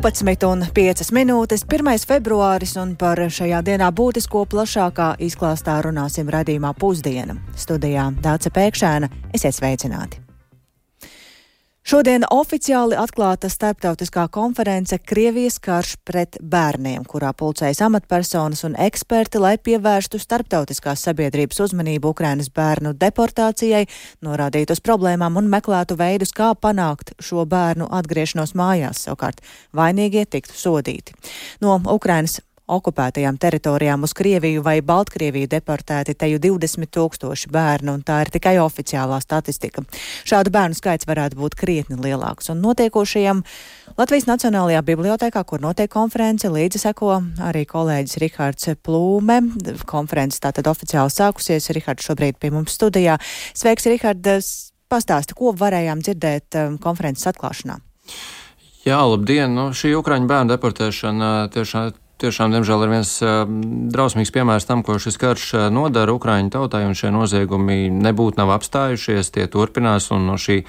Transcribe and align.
12,5 0.00 1.10
minūtes, 1.12 1.66
1. 1.68 1.90
februāris, 2.08 2.72
un 2.80 2.94
par 2.96 3.20
šajā 3.20 3.58
dienā 3.66 3.90
būtisko 3.92 4.46
plašākā 4.48 5.10
izklāstā 5.20 5.76
runāsim 5.84 6.32
radījumā 6.32 6.72
pusdiena. 6.80 7.36
Studijā 7.52 8.08
Dāca 8.24 8.54
Pēkšēna, 8.56 9.12
esiet 9.36 9.60
sveicināti! 9.60 10.29
Šodien 11.80 12.26
oficiāli 12.28 12.92
atklāta 13.00 13.48
starptautiskā 13.48 14.26
konference 14.28 14.98
Krievijas 15.00 15.56
karš 15.64 15.94
pret 16.04 16.36
bērniem, 16.44 17.06
kurā 17.08 17.30
pulcējas 17.32 17.80
amatpersonas 17.86 18.66
un 18.68 18.76
eksperti, 18.76 19.40
lai 19.40 19.54
pievērstu 19.56 20.20
starptautiskās 20.20 21.06
sabiedrības 21.08 21.62
uzmanību 21.64 22.12
Ukrainas 22.12 22.52
bērnu 22.52 22.92
deportācijai, 23.00 23.86
norādītu 24.20 24.76
uz 24.76 24.84
problēmām 24.84 25.40
un 25.40 25.48
meklētu 25.48 25.96
veidus, 25.96 26.34
kā 26.36 26.52
panākt 26.52 27.14
šo 27.16 27.46
bērnu 27.48 27.88
atgriešanos 27.88 28.52
mājās, 28.60 29.06
savukārt 29.08 29.40
vainīgie 29.72 30.26
tiktu 30.28 30.60
sodīti. 30.60 31.16
No 31.64 31.80
Ukrainas 31.88 32.42
okupētajām 32.76 33.38
teritorijām 33.40 34.06
uz 34.06 34.14
Krieviju 34.16 34.62
vai 34.66 34.78
Baltkrieviju 34.86 35.50
deportēti 35.50 36.14
teju 36.18 36.40
20 36.42 36.90
tūkstoši 36.94 37.50
bērnu, 37.52 37.96
un 37.98 38.04
tā 38.06 38.20
ir 38.24 38.32
tikai 38.34 38.56
oficiālā 38.62 39.20
statistika. 39.22 39.84
Šādu 40.28 40.52
bērnu 40.54 40.78
skaits 40.78 41.08
varētu 41.10 41.38
būt 41.40 41.58
krietni 41.58 41.98
lielāks, 42.00 42.50
un 42.52 42.62
notiekošajam 42.64 43.44
Latvijas 43.98 44.28
Nacionālajā 44.30 44.80
bibliotekā, 44.86 45.42
kur 45.44 45.60
notiek 45.60 45.90
konference, 45.92 46.48
līdzi 46.48 46.80
seko 46.86 47.16
arī 47.50 47.66
kolēģis 47.68 48.18
Rihards 48.22 48.70
Plūme. 48.86 49.40
Konferences 49.90 50.40
tātad 50.40 50.70
oficiāli 50.70 51.12
sākusies. 51.12 51.72
Rihards 51.74 52.06
šobrīd 52.06 52.38
pie 52.40 52.52
mums 52.54 52.76
studijā. 52.78 53.18
Sveiks, 53.52 53.90
Rihards! 53.90 54.70
Pastāsti, 54.90 55.36
ko 55.38 55.52
varējām 55.54 56.00
dzirdēt 56.02 56.56
um, 56.58 56.72
konferences 56.82 57.28
atklāšanā. 57.30 57.76
Jā, 58.82 58.98
labdien! 59.06 59.52
Nu, 59.54 59.68
šī 59.76 59.92
Ukraiņu 59.94 60.26
bērnu 60.26 60.50
deportēšana 60.50 61.28
tiešām 61.54 61.92
tiešām, 62.20 62.52
diemžēl, 62.54 62.84
ir 62.84 62.92
viens 62.92 63.10
drausmīgs 63.94 64.32
piemērs 64.34 64.68
tam, 64.68 64.84
ko 64.86 64.98
šis 65.00 65.18
karš 65.20 65.46
nodara 65.72 66.14
Ukraiņu 66.16 66.52
tautai, 66.54 66.84
un 66.88 66.96
šie 66.98 67.12
noziegumi 67.14 67.88
nebūtu 67.92 68.40
nav 68.40 68.54
apstājušies, 68.58 69.32
tie 69.34 69.46
turpinās, 69.50 70.10
un 70.14 70.28
no 70.30 70.36
šī 70.40 70.60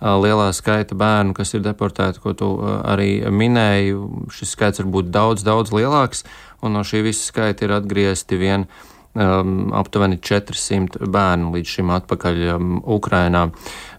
lielā 0.00 0.50
skaita 0.56 0.96
bērnu, 0.96 1.34
kas 1.36 1.54
ir 1.54 1.64
deportēti, 1.64 2.22
ko 2.22 2.32
tu 2.36 2.52
arī 2.64 3.20
minēji, 3.28 3.98
šis 4.32 4.54
skaits 4.56 4.80
var 4.82 4.88
būt 4.96 5.10
daudz, 5.12 5.44
daudz 5.44 5.74
lielāks, 5.76 6.24
un 6.64 6.78
no 6.78 6.84
šī 6.86 7.04
visa 7.10 7.26
skaita 7.28 7.66
ir 7.66 7.76
atgriezti 7.76 8.38
vien 8.40 8.66
um, 9.14 9.70
aptuveni 9.76 10.20
400 10.22 11.08
bērnu 11.10 11.52
līdz 11.56 11.76
šim 11.76 11.92
atpakaļ 11.98 12.42
um, 12.54 12.74
Ukrainā. 12.96 13.48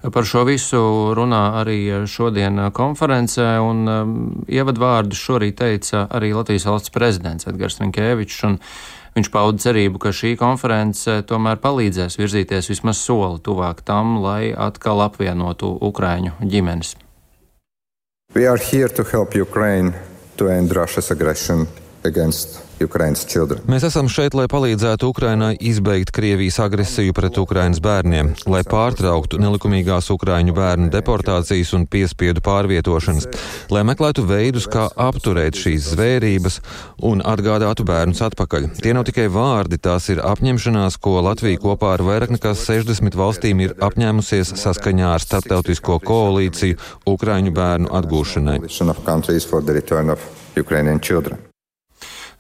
Par 0.01 0.25
šo 0.25 0.41
visu 0.47 0.79
runā 1.13 1.41
arī 1.59 2.07
šodien 2.09 2.57
konferencē, 2.73 3.59
un 3.61 3.83
um, 3.85 4.15
ievadvārdus 4.49 5.19
šorīt 5.21 5.59
teica 5.59 6.07
arī 6.09 6.31
Latvijas 6.33 6.65
valsts 6.65 6.93
prezidents 6.95 7.45
Edgars 7.45 7.77
Rinkēvičs. 7.83 8.41
Viņš 9.13 9.29
pauda 9.29 9.61
cerību, 9.61 9.99
ka 10.01 10.13
šī 10.15 10.33
konference 10.39 11.19
tomēr 11.29 11.59
palīdzēs 11.61 12.17
virzīties 12.17 12.71
vismaz 12.71 12.97
soli 13.03 13.43
tuvāk 13.45 13.83
tam, 13.85 14.17
lai 14.23 14.55
atkal 14.55 15.03
apvienotu 15.05 15.69
Ukrāņu 15.83 16.39
ģimenes. 16.41 16.95
We 18.33 18.47
are 18.47 18.57
here 18.57 18.89
to 18.89 19.03
help 19.03 19.35
Ukraine 19.35 19.93
to 20.37 20.47
end 20.49 20.71
Russia's 20.71 21.11
aggression 21.11 21.67
against 22.03 22.61
Mēs 23.69 23.83
esam 23.85 24.07
šeit, 24.09 24.33
lai 24.37 24.47
palīdzētu 24.49 25.09
Ukrainai 25.11 25.51
izbeigt 25.59 26.11
Krievijas 26.15 26.57
agresiju 26.63 27.13
pret 27.13 27.37
Ukrainas 27.37 27.81
bērniem, 27.83 28.31
lai 28.49 28.61
pārtrauktu 28.65 29.39
nelikumīgās 29.41 30.09
Ukraiņu 30.13 30.55
bērnu 30.57 30.89
deportācijas 30.93 31.73
un 31.77 31.85
piespiedu 31.91 32.41
pārvietošanas, 32.45 33.27
lai 33.73 33.83
meklētu 33.87 34.25
veidus, 34.25 34.65
kā 34.71 34.87
apturēt 34.95 35.59
šīs 35.61 35.91
zvērības 35.93 36.59
un 37.11 37.21
atgādātu 37.21 37.85
bērnus 37.85 38.23
atpakaļ. 38.31 38.71
Tie 38.81 38.95
nav 38.97 39.05
tikai 39.09 39.27
vārdi, 39.33 39.77
tās 39.81 40.09
ir 40.13 40.23
apņemšanās, 40.25 40.97
ko 41.01 41.19
Latvija 41.27 41.61
kopā 41.61 41.93
ar 41.97 42.05
vairāk 42.07 42.33
nekā 42.37 42.55
60 42.57 43.17
valstīm 43.19 43.61
ir 43.67 43.77
apņēmusies 43.77 44.55
saskaņā 44.63 45.13
ar 45.19 45.25
starptautisko 45.25 46.01
koalīciju 46.07 46.81
Ukraiņu 47.13 47.53
bērnu 47.53 47.93
atgūšanai. 48.01 48.57
Ukrainian 50.57 50.99
children. 50.99 51.50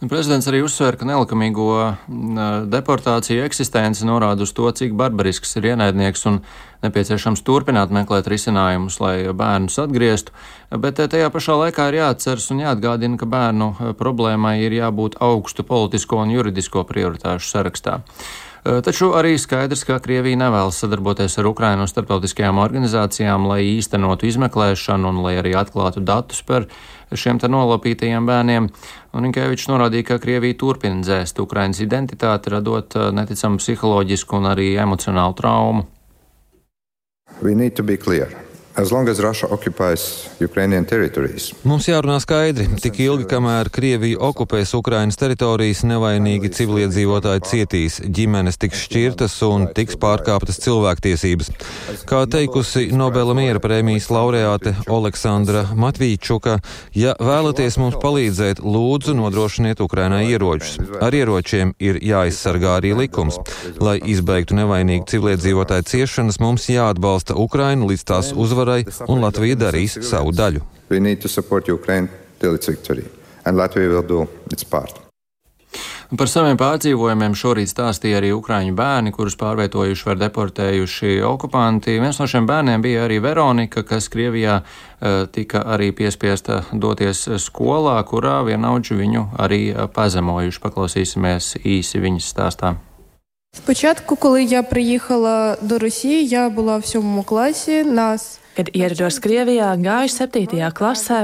Prezidents 0.01 0.47
arī 0.49 0.63
uzsver, 0.65 0.95
ka 0.97 1.05
nelikumīgo 1.05 1.65
deportāciju 2.73 3.43
eksistence 3.45 4.01
norāda 4.07 4.47
uz 4.47 4.53
to, 4.57 4.65
cik 4.73 4.95
barbarisks 4.97 5.53
ir 5.59 5.67
ienaidnieks 5.75 6.25
un 6.25 6.39
nepieciešams 6.81 7.43
turpināt 7.45 7.93
meklēt 7.93 8.25
risinājumus, 8.31 8.97
lai 8.97 9.15
bērnus 9.29 9.77
atgrieztu, 9.83 10.33
bet 10.81 10.97
tajā 10.97 11.29
pašā 11.29 11.59
laikā 11.67 11.91
ir 11.91 11.99
jāatceras 11.99 12.49
un 12.49 12.63
jāatgādina, 12.63 13.19
ka 13.21 13.29
bērnu 13.29 13.93
problēmai 13.99 14.55
ir 14.65 14.73
jābūt 14.79 15.19
augstu 15.21 15.67
politisko 15.69 16.23
un 16.23 16.33
juridisko 16.33 16.81
prioritāšu 16.89 17.53
sarakstā. 17.53 17.99
Taču 18.61 19.11
arī 19.17 19.35
skaidrs, 19.41 19.81
ka 19.85 19.97
Krievija 20.01 20.37
nevēlas 20.37 20.77
sadarboties 20.81 21.37
ar 21.41 21.47
Ukrainu 21.49 21.87
starptautiskajām 21.89 22.59
organizācijām, 22.61 23.47
lai 23.49 23.63
īstenotu 23.71 24.29
izmeklēšanu 24.29 25.13
un 25.13 25.21
lai 25.25 25.37
arī 25.41 25.55
atklātu 25.57 26.01
datus 26.05 26.41
par 26.45 26.67
šiem 27.17 27.39
te 27.41 27.49
nolopītajiem 27.51 28.27
bērniem. 28.27 28.69
Un 29.17 29.27
Inkēvičs 29.29 29.67
norādīja, 29.71 30.11
ka 30.11 30.19
Krievija 30.23 30.57
turpina 30.59 31.01
dzēst 31.03 31.41
Ukrainas 31.43 31.81
identitāti, 31.83 32.53
radot 32.53 32.95
uh, 32.99 33.09
neticamu 33.15 33.59
psiholoģisku 33.61 34.39
un 34.39 34.51
arī 34.53 34.71
emocionālu 34.79 35.35
traumu. 35.37 35.87
We 37.41 37.55
need 37.55 37.75
to 37.75 37.83
be 37.83 37.97
clear. 37.97 38.50
Mums 41.67 41.89
jārunā 41.89 42.15
skaidri. 42.23 42.69
Tik 42.79 43.01
ilgi, 43.03 43.25
kamēr 43.27 43.67
Krievija 43.73 44.21
okupēs 44.23 44.71
Ukrainas 44.77 45.19
teritorijas, 45.19 45.81
nevainīgi 45.89 46.53
civiliedzīvotāji 46.55 47.43
cietīs, 47.49 47.97
ģimenes 47.99 48.55
tiks 48.61 48.85
šķirtas 48.85 49.35
un 49.43 49.65
tiks 49.75 49.97
pārkāptas 49.99 50.61
cilvēktiesības. 50.63 51.51
Kā 52.07 52.21
teikusi 52.31 52.85
Nobela 52.95 53.35
miera 53.35 53.59
prēmijas 53.59 54.07
laureāte 54.13 54.73
Oleksandra 54.87 55.65
Matvīčuka, 55.75 56.61
ja 56.95 57.17
vēlaties 57.19 57.75
mums 57.81 57.99
palīdzēt, 57.99 58.63
lūdzu 58.63 59.17
nodrošiniet 59.19 59.83
Ukrainai 59.83 60.29
ieročus. 60.29 60.79
Ar 61.03 61.11
ieročiem 61.11 61.75
ir 61.83 61.99
jāizsargā 61.99 62.77
arī 62.79 62.95
likums. 63.03 63.41
Lai 63.83 63.97
izbeigtu 63.99 64.55
nevainīgu 64.55 65.11
civiliedzīvotāju 65.11 65.89
ciešanas, 65.91 66.39
mums 66.39 66.71
jāatbalsta 66.71 67.35
Ukraina 67.35 67.91
līdz 67.91 68.07
tās 68.07 68.31
uzvaras 68.31 68.61
uzvarai, 68.70 68.82
un 69.08 69.24
Latvija 69.26 69.58
darīs 69.66 69.98
savu 70.06 70.32
daļu. 70.36 70.64
Par 76.06 76.30
saviem 76.30 76.54
pārdzīvojumiem 76.54 77.32
šorīt 77.34 77.70
stāstīja 77.72 78.20
arī 78.20 78.28
ukrāņu 78.30 78.76
bērni, 78.78 79.10
kurus 79.10 79.34
pārvietojuši 79.40 80.06
vai 80.06 80.14
deportējuši 80.20 81.16
okupanti. 81.26 81.96
Viens 81.98 82.20
no 82.22 82.28
šiem 82.30 82.46
bērniem 82.46 82.84
bija 82.84 83.02
arī 83.08 83.16
Veronika, 83.24 83.82
kas 83.82 84.06
Krievijā 84.12 84.60
uh, 84.62 85.24
tika 85.34 85.64
arī 85.74 85.90
piespiesta 85.90 86.60
doties 86.70 87.24
skolā, 87.42 87.98
kurā 88.06 88.38
vienaudži 88.46 89.00
viņu 89.02 89.24
arī 89.34 89.60
pazemojuši. 89.98 90.62
Paklausīsimies 90.62 91.56
īsi 91.64 92.02
viņas 92.02 92.30
stāstā. 92.36 92.76
Спочатку, 93.56 94.16
коли 94.16 94.44
я 94.44 94.62
приїхала 94.62 95.56
до 95.62 95.78
Росії, 95.78 96.26
я 96.26 96.48
була 96.50 96.76
в 96.78 96.86
сьомому 96.86 97.22
класі. 97.22 97.84
Нас 97.84 98.38
Kad 98.51 98.69
ierados 98.75 99.19
Krievijā, 99.23 99.69
gāju 99.79 100.11
7. 100.11 100.71
klasē, 100.75 101.21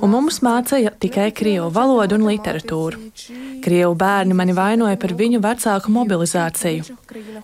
un 0.00 0.12
mums 0.14 0.40
mācīja 0.44 0.94
tikai 1.02 1.28
krievu 1.36 1.68
valodu 1.74 2.16
un 2.16 2.24
literatūru. 2.30 3.00
Krievu 3.64 3.94
bērni 4.00 4.36
mani 4.36 4.56
vainoja 4.56 4.96
par 5.00 5.12
viņu 5.18 5.42
vecāku 5.44 5.92
mobilizāciju. 5.92 6.96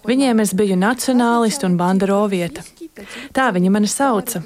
Viņiem 0.08 0.40
es 0.40 0.54
biju 0.56 0.80
nacionālists 0.80 1.68
un 1.68 1.76
bandarovieta. 1.76 2.64
Tā 3.36 3.50
viņi 3.52 3.72
mani 3.76 3.92
sauca. 3.92 4.42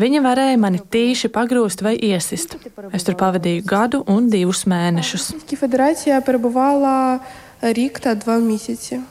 Viņi 0.00 0.20
varēja 0.24 0.58
mani 0.60 0.80
tīši 0.80 1.30
pagrūst 1.32 1.84
vai 1.84 1.94
iesist. 1.94 2.56
Es 2.96 3.04
tur 3.04 3.18
pavadīju 3.20 3.64
gadu 3.68 4.02
un 4.10 4.30
divus 4.32 4.64
mēnešus. 4.70 5.34
Federācijā 5.52 6.20
parbuvālā 6.24 7.20
Rīgta 7.64 8.16
divi 8.16 8.40
mēneši. 8.48 9.04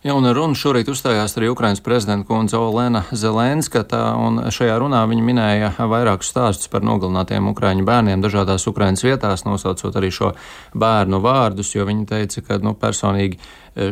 Jauna 0.00 0.30
runa 0.32 0.56
šorīt 0.56 0.88
uzstājās 0.88 1.34
arī 1.36 1.50
Ukrainas 1.52 1.82
prezidenta 1.84 2.24
kundze 2.24 2.56
Olena 2.56 3.02
Zelenska, 3.12 3.82
tā, 3.84 3.98
un 4.16 4.38
šajā 4.48 4.78
runā 4.80 5.02
viņa 5.10 5.24
minēja 5.26 5.68
vairākus 5.76 6.30
stāstus 6.32 6.70
par 6.72 6.80
nogalinātiem 6.88 7.50
ukraiņu 7.50 7.84
bērniem 7.84 8.24
dažādās 8.24 8.64
Ukrainas 8.70 9.04
vietās, 9.04 9.44
nosaucot 9.44 9.98
arī 10.00 10.08
šo 10.08 10.32
bērnu 10.72 11.20
vārdus, 11.20 11.74
jo 11.74 11.84
viņa 11.84 12.08
teica, 12.14 12.46
ka 12.46 12.58
nu, 12.64 12.72
personīgi, 12.80 13.36
e, 13.76 13.90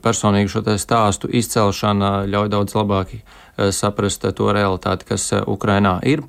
personīgi 0.00 0.54
šo 0.54 0.64
stāstu 0.80 1.28
izcelšana 1.28 2.14
ļauj 2.32 2.52
daudz 2.56 2.78
labāk 2.80 3.12
Eh, 3.52 3.68
saprast 3.68 4.24
to 4.24 4.46
realitāti, 4.48 5.04
kas 5.04 5.26
eh, 5.36 5.42
Ukrainā 5.44 5.98
ir. 6.08 6.22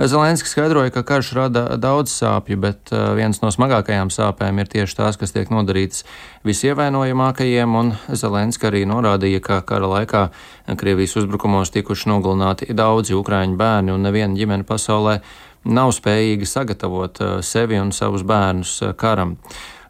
Zelenskis 0.00 0.54
skaidroja, 0.54 0.88
ka 0.94 1.02
karš 1.04 1.34
rada 1.36 1.64
daudz 1.76 2.14
sāpju, 2.14 2.56
bet 2.56 2.92
viens 3.18 3.42
no 3.42 3.50
smagākajām 3.52 4.08
sāpēm 4.08 4.62
ir 4.62 4.70
tieši 4.72 4.96
tās, 4.96 5.18
kas 5.20 5.34
tiek 5.34 5.52
nodarītas 5.52 6.06
visievainojamākajiem, 6.48 7.76
un 7.76 7.92
Zelenska 8.08 8.69
arī 8.69 8.85
norādīja, 8.85 9.41
ka 9.41 9.61
kara 9.61 9.87
laikā 9.87 10.29
Krievijas 10.77 11.15
uzbrukumos 11.17 11.71
tikuši 11.71 12.09
nogalināti 12.09 12.73
daudzi 12.73 13.15
ukraiņu 13.15 13.55
bērni, 13.57 13.91
un 13.91 14.01
neviena 14.05 14.35
ģimene 14.35 14.63
pasaulē 14.63 15.19
nav 15.65 15.91
spējīga 15.91 16.45
sagatavot 16.45 17.21
sevi 17.41 17.79
un 17.79 17.91
savus 17.91 18.23
bērnus 18.23 18.81
karam. 18.97 19.37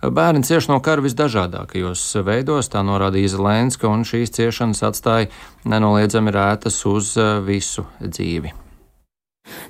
Bērni 0.02 0.44
cieš 0.46 0.70
no 0.70 0.80
kara 0.80 1.02
visdažādākajos 1.02 2.04
veidos, 2.24 2.70
tā 2.70 2.84
norādīja 2.86 3.36
Zelenska, 3.36 3.90
un 3.90 4.06
šīs 4.06 4.32
ciešanas 4.36 4.84
atstāja 4.86 5.32
nenoliedzami 5.66 6.32
rētas 6.32 6.86
uz 6.86 7.16
visu 7.46 7.86
dzīvi. 8.00 8.54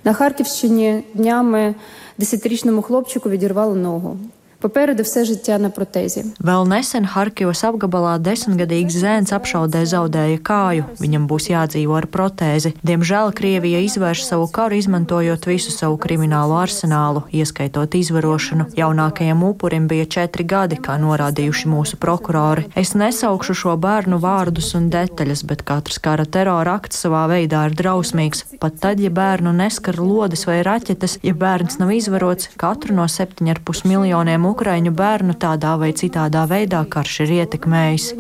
На 0.04 0.14
Харківщині 0.14 1.04
днями 1.14 1.76
десятирічному 2.18 2.82
хлопчику 2.82 3.30
відірвало 3.30 3.76
ногу. 3.76 4.18
Попереду 4.66 5.04
все 5.04 5.26
життя 5.26 5.58
на 5.58 5.70
протезі. 5.70 6.24
Vēl 6.42 6.64
nesen 6.66 7.06
Harkivas 7.06 7.62
apgabalā 7.68 8.16
desmitgadīgs 8.18 8.96
zēns 8.98 9.30
apšaudē 9.36 9.84
zaudēja 9.86 10.40
kāju. 10.42 10.86
Viņam 10.98 11.28
būs 11.30 11.52
jādzīvo 11.52 11.94
ar 12.00 12.08
protēzi. 12.10 12.72
Diemžēl 12.82 13.30
Krievija 13.38 13.84
izvērš 13.86 14.24
savu 14.26 14.48
karu, 14.50 14.80
izmantojot 14.80 15.46
visu 15.46 15.70
savu 15.70 16.00
kriminālo 16.02 16.58
arsenālu, 16.58 17.22
ieskaitot 17.30 17.94
izvarošanu. 17.94 18.72
Jaunākajam 18.80 19.44
upurim 19.46 19.86
bija 19.92 20.08
četri 20.10 20.48
gadi, 20.50 20.80
kā 20.82 20.98
norādījuši 20.98 21.70
mūsu 21.70 22.02
prokurori. 22.02 22.66
Es 22.74 22.96
nesaukšu 22.98 23.54
šo 23.54 23.76
bērnu 23.78 24.18
vārdus 24.24 24.72
un 24.74 24.90
detaļas, 24.90 25.46
bet 25.46 25.62
katrs 25.62 26.02
kara 26.02 26.26
terora 26.26 26.80
akts 26.80 27.06
savā 27.06 27.28
veidā 27.30 27.68
ir 27.70 27.78
drausmīgs. 27.78 28.58
Pat 28.58 28.82
tad, 28.82 28.98
ja 28.98 29.14
bērnu 29.14 29.54
neskar 29.54 30.02
lodes 30.02 30.48
vai 30.50 30.64
raķetes, 30.66 31.20
ja 31.22 31.38
bērns 31.38 31.78
nav 31.84 31.94
izvarots, 31.94 32.50
katru 32.58 32.98
no 32.98 33.06
7,5 33.06 33.86
miljoniem 33.86 34.46
ukraiņu 34.51 34.93
bērnu 34.97 35.37
tādā 35.41 35.77
vai 35.81 35.93
citādā 35.97 36.45
veidā 36.51 36.83
karš 36.91 37.23
ir 37.27 37.37
ietekmējis. 37.41 38.11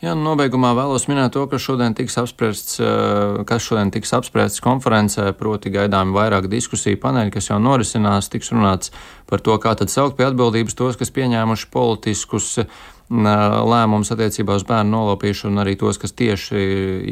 Jā, 0.00 0.14
nu, 0.16 0.22
nobeigumā 0.30 0.70
vēlos 0.72 1.04
minēt 1.10 1.34
to, 1.34 1.42
ka 1.44 1.58
šodien 1.60 1.92
tiks 1.92 2.14
apspriests, 2.22 2.78
eh, 2.80 3.40
kas 3.44 3.66
šodien 3.66 3.90
tiks 3.92 4.14
apspriests 4.16 4.62
konferencē, 4.64 5.26
proti 5.36 5.68
gaidām 5.74 6.14
vairāk 6.16 6.48
diskusiju 6.48 6.96
paneļi, 7.02 7.34
kas 7.34 7.50
jau 7.50 7.58
norisinās, 7.60 8.30
tiks 8.32 8.48
runāts 8.54 8.94
par 9.28 9.44
to, 9.44 9.58
kā 9.60 9.74
tad 9.76 9.92
saukt 9.92 10.16
pie 10.16 10.24
atbildības 10.30 10.78
tos, 10.78 10.96
kas 10.96 11.12
pieņēmuši 11.12 11.68
politiskus 11.68 12.64
lēmumus 13.10 14.12
attiecībā 14.14 14.54
uz 14.54 14.64
bērnu 14.68 14.94
nolaupīšanu, 14.94 15.58
arī 15.62 15.74
tos, 15.78 15.98
kas 15.98 16.14
tieši 16.14 16.60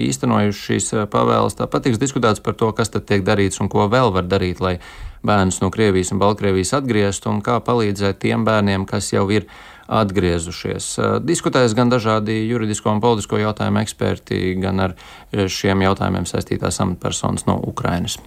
īstenojuši 0.07 0.65
šīs 0.69 0.93
pavēles. 1.11 1.59
Tāpat 1.59 1.89
tiks 1.89 1.99
diskutēts 1.99 2.43
par 2.45 2.55
to, 2.55 2.71
kas 2.73 2.93
tad 2.95 3.09
tiek 3.09 3.25
darīts 3.27 3.59
un 3.61 3.71
ko 3.73 3.89
vēl 3.91 4.13
var 4.15 4.29
darīt, 4.31 4.63
lai 4.63 4.79
bērnus 5.27 5.59
no 5.61 5.73
Krievijas 5.75 6.13
un 6.15 6.21
Baltkrievijas 6.23 6.77
atgrieztu 6.79 7.33
un 7.33 7.43
kā 7.43 7.59
palīdzēt 7.65 8.21
tiem 8.23 8.45
bērniem, 8.47 8.87
kas 8.87 9.11
jau 9.13 9.27
ir 9.35 9.49
atgriezušies. 9.89 10.91
Diskutēs 11.25 11.75
gan 11.75 11.91
dažādi 11.91 12.37
juridisko 12.47 12.93
un 12.93 13.01
politisko 13.03 13.41
jautājumu 13.41 13.81
eksperti, 13.83 14.53
gan 14.63 14.85
ar 14.85 14.95
šiem 15.33 15.83
jautājumiem 15.83 16.29
saistītās 16.29 16.79
amatpersonas 16.85 17.49
no 17.49 17.59
Ukrainas. 17.67 18.21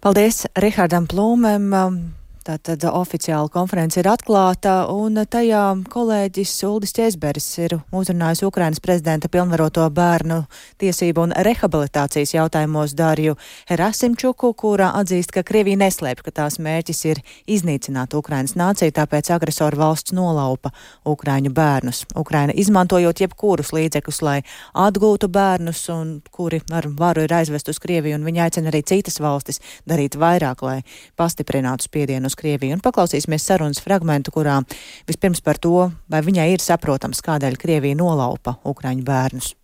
Paldies 0.00 0.46
Rihardam 0.56 1.10
Plūmēm. 1.10 2.19
Tātad 2.40 2.80
oficiāla 2.88 3.50
konference 3.52 3.98
ir 4.00 4.06
atklāta, 4.08 4.86
un 4.88 5.18
tajā 5.28 5.60
kolēģis 5.92 6.52
Uldis 6.64 6.94
Česberis 6.96 7.48
ir 7.60 7.74
uzrunājis 7.92 8.40
Ukrainas 8.48 8.80
prezidenta 8.80 9.28
pilnvaroto 9.28 9.84
bērnu 9.92 10.38
tiesību 10.80 11.26
un 11.26 11.34
rehabilitācijas 11.36 12.32
jautājumos 12.32 12.94
Dārju 12.96 13.34
Herasimčuku, 13.68 14.54
kurā 14.56 14.88
atzīst, 15.02 15.34
ka 15.36 15.42
Krievija 15.44 15.82
neslēpj, 15.82 16.24
ka 16.24 16.32
tās 16.38 16.56
mērķis 16.64 17.02
ir 17.10 17.20
iznīcināt 17.44 18.16
Ukrainas 18.16 18.56
nāciju, 18.56 18.96
tāpēc 18.96 19.28
agresoru 19.36 19.82
valsts 19.82 20.16
nolaupa 20.16 20.72
Ukraiņu 21.04 21.52
bērnus. 21.52 22.06
Ukraina 22.16 22.56
izmantojot 22.56 23.20
jebkurus 23.20 23.74
līdzekļus, 23.76 24.22
lai 24.24 24.38
atgūtu 24.72 25.28
bērnus, 25.28 25.84
un 25.92 26.16
kuri 26.32 26.62
ar 26.72 26.88
varu 26.88 27.28
ir 27.28 27.36
aizvest 27.36 27.68
uz 27.68 27.84
Krieviju, 27.84 28.16
un 28.16 28.24
viņi 28.24 28.44
aicina 28.48 28.72
arī 28.72 28.80
citas 28.94 29.20
valstis 29.20 29.60
darīt 29.84 30.16
vairāk, 30.16 30.64
lai 30.64 30.80
pastiprinātu 31.20 31.90
spiedienu 31.90 32.29
uz 32.29 32.35
Krieviju. 32.35 32.77
Un 32.77 32.81
paklausīsimies 32.85 33.43
sarunas 33.43 33.81
fragmentu, 33.81 34.31
kurā 34.31 34.61
vispirms 35.07 35.41
par 35.41 35.57
to, 35.57 35.91
vai 36.07 36.21
viņai 36.21 36.53
ir 36.53 36.59
saprotams, 36.59 37.21
kādēļ 37.25 37.57
Krievija 37.57 37.95
nolaupa 37.95 38.59
Ukraiņu 38.63 39.03
bērnus. 39.03 39.55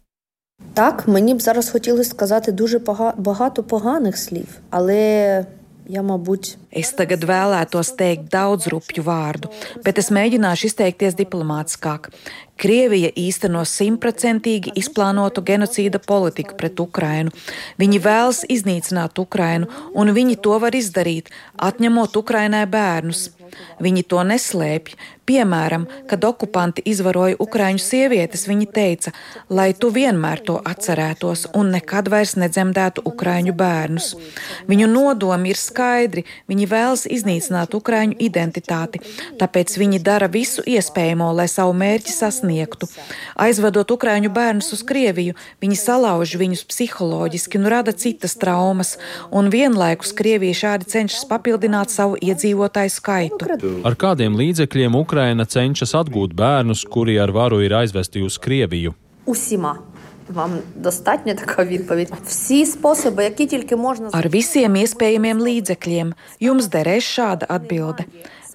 Так, 0.73 1.07
мені 1.07 1.33
б 1.33 1.41
зараз 1.41 1.69
хотілося 1.69 2.09
сказати 2.09 2.51
дуже 2.51 2.79
багато 3.17 3.63
поганих 3.63 4.17
слів, 4.17 4.47
але 4.69 5.45
ja, 5.91 6.01
mabуть. 6.01 6.55
Es 6.71 6.93
tagad 6.95 7.25
vēlētos 7.27 7.91
teikt 7.99 8.29
daudz 8.31 8.69
rupju 8.71 9.03
vārdu, 9.03 9.51
bet 9.83 9.99
es 9.99 10.11
mēģināšu 10.13 10.69
izteikties 10.69 11.17
diplomātiskāk. 11.19 12.11
Krievija 12.56 13.10
īsteno 13.20 13.64
simtprocentīgi 13.68 14.72
izplānotu 14.80 15.42
genocīda 15.44 16.00
politiku 16.00 16.56
pret 16.56 16.80
Ukrainu. 16.80 17.32
Viņi 17.80 18.00
vēlas 18.00 18.44
iznīcināt 18.48 19.20
Ukrainu, 19.20 19.68
un 19.94 20.12
viņi 20.16 20.38
to 20.40 20.56
var 20.62 20.76
izdarīt, 20.76 21.28
atņemot 21.60 22.16
Ukrainai 22.16 22.64
bērnus. 22.70 23.30
Viņi 23.80 24.02
to 24.08 24.22
neslēpj. 24.26 24.96
Piemēram, 25.26 25.88
kad 26.06 26.22
okupanti 26.22 26.84
izvaroja 26.86 27.34
ukraiņu 27.42 27.82
sievietes, 27.82 28.44
viņi 28.46 28.66
teica, 28.70 29.10
lai 29.50 29.72
tu 29.74 29.90
vienmēr 29.90 30.42
to 30.46 30.60
atcerētos 30.62 31.48
un 31.58 31.72
nekad 31.74 32.06
vairs 32.12 32.36
nedzemdētu 32.38 33.02
ukraiņu 33.10 33.54
bērnus. 33.58 34.12
Viņu 34.70 34.86
nodomi 34.92 35.50
ir 35.50 35.58
skaidri, 35.58 36.22
viņi 36.46 36.70
vēlas 36.70 37.06
iznīcināt 37.10 37.74
ukraiņu 37.74 38.20
identitāti, 38.22 39.02
tāpēc 39.40 39.74
viņi 39.82 40.02
dara 40.06 40.30
visu 40.30 40.62
iespējamo, 40.62 41.32
lai 41.34 41.48
savu 41.50 41.74
mērķi 41.74 42.14
sasniegtu 42.14 42.45
Aizvedot 43.35 43.91
ukraiņu 43.91 44.29
bērnus 44.29 44.71
uz 44.75 44.83
Krieviju, 44.87 45.33
viņi 45.61 45.77
salauž 45.79 46.35
viņus 46.41 46.63
psiholoģiski 46.69 47.59
un 47.61 47.69
rada 47.73 47.93
citas 47.93 48.37
traumas, 48.37 48.97
un 49.31 49.49
vienlaikus 49.53 50.13
Krievija 50.13 50.53
šādi 50.63 50.89
cenšas 50.93 51.25
papildināt 51.29 51.93
savu 51.93 52.17
iedzīvotāju 52.21 52.93
skaitu. 52.93 53.57
Ar 53.83 53.95
kādiem 53.95 54.37
līdzekļiem 54.39 54.97
Ukraina 54.99 55.45
cenšas 55.45 55.95
atgūt 55.97 56.35
bērnus, 56.37 56.85
kuri 56.85 57.19
ar 57.21 57.31
varu 57.31 57.61
ir 57.65 57.73
aizvesti 57.83 58.21
uz 58.25 58.37
Krieviju? 58.37 58.93
Усіма. 59.25 59.77
Вам 60.33 60.51
достатньо 60.75 61.33
така 61.33 61.63
відповідь. 61.63 62.13
Всі 62.25 62.65
способи, 62.65 63.23
які 63.23 63.45
тільки 63.45 63.75
можна 63.75 64.09
Ar 64.13 64.29
visiem 64.29 64.75
iespējamiem 64.79 65.41
līdzekļiem 65.43 66.13
jums 66.39 66.69
derēs 66.71 67.03
šāda 67.03 67.45
atbilde. 67.49 68.05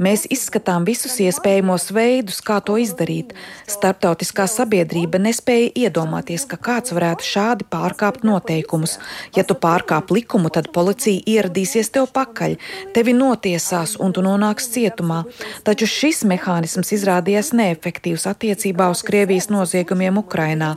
Mēs 0.01 0.24
izskatām 0.33 0.81
visus 0.88 1.19
iespējamos 1.21 1.92
veidus, 1.94 2.40
kā 2.42 2.56
to 2.66 2.73
izdarīt. 2.81 3.35
Starptautiskā 3.69 4.47
sabiedrība 4.49 5.19
nespēja 5.21 5.68
iedomāties, 5.83 6.47
ka 6.49 6.57
kāds 6.57 6.95
varētu 6.95 7.28
šādi 7.28 7.68
pārkāpt 7.69 8.25
noteikumus. 8.25 8.95
Ja 9.37 9.44
tu 9.45 9.54
pārkāp 9.61 10.09
likumu, 10.16 10.49
tad 10.49 10.71
policija 10.73 11.21
ieradīsies 11.30 11.94
tev 11.94 12.09
pakaļ, 12.16 12.57
tevi 12.95 13.14
notiesās 13.14 13.94
un 14.02 14.16
tu 14.18 14.25
nonāks 14.25 14.71
cietumā. 14.73 15.21
Taču 15.69 15.85
šis 15.85 16.23
mehānisms 16.33 16.95
izrādījās 16.97 17.54
neefektīvs 17.61 18.25
attiecībā 18.33 18.90
uz 18.90 19.06
Krievijas 19.06 19.52
noziegumiem 19.54 20.18
Ukrainā. 20.23 20.71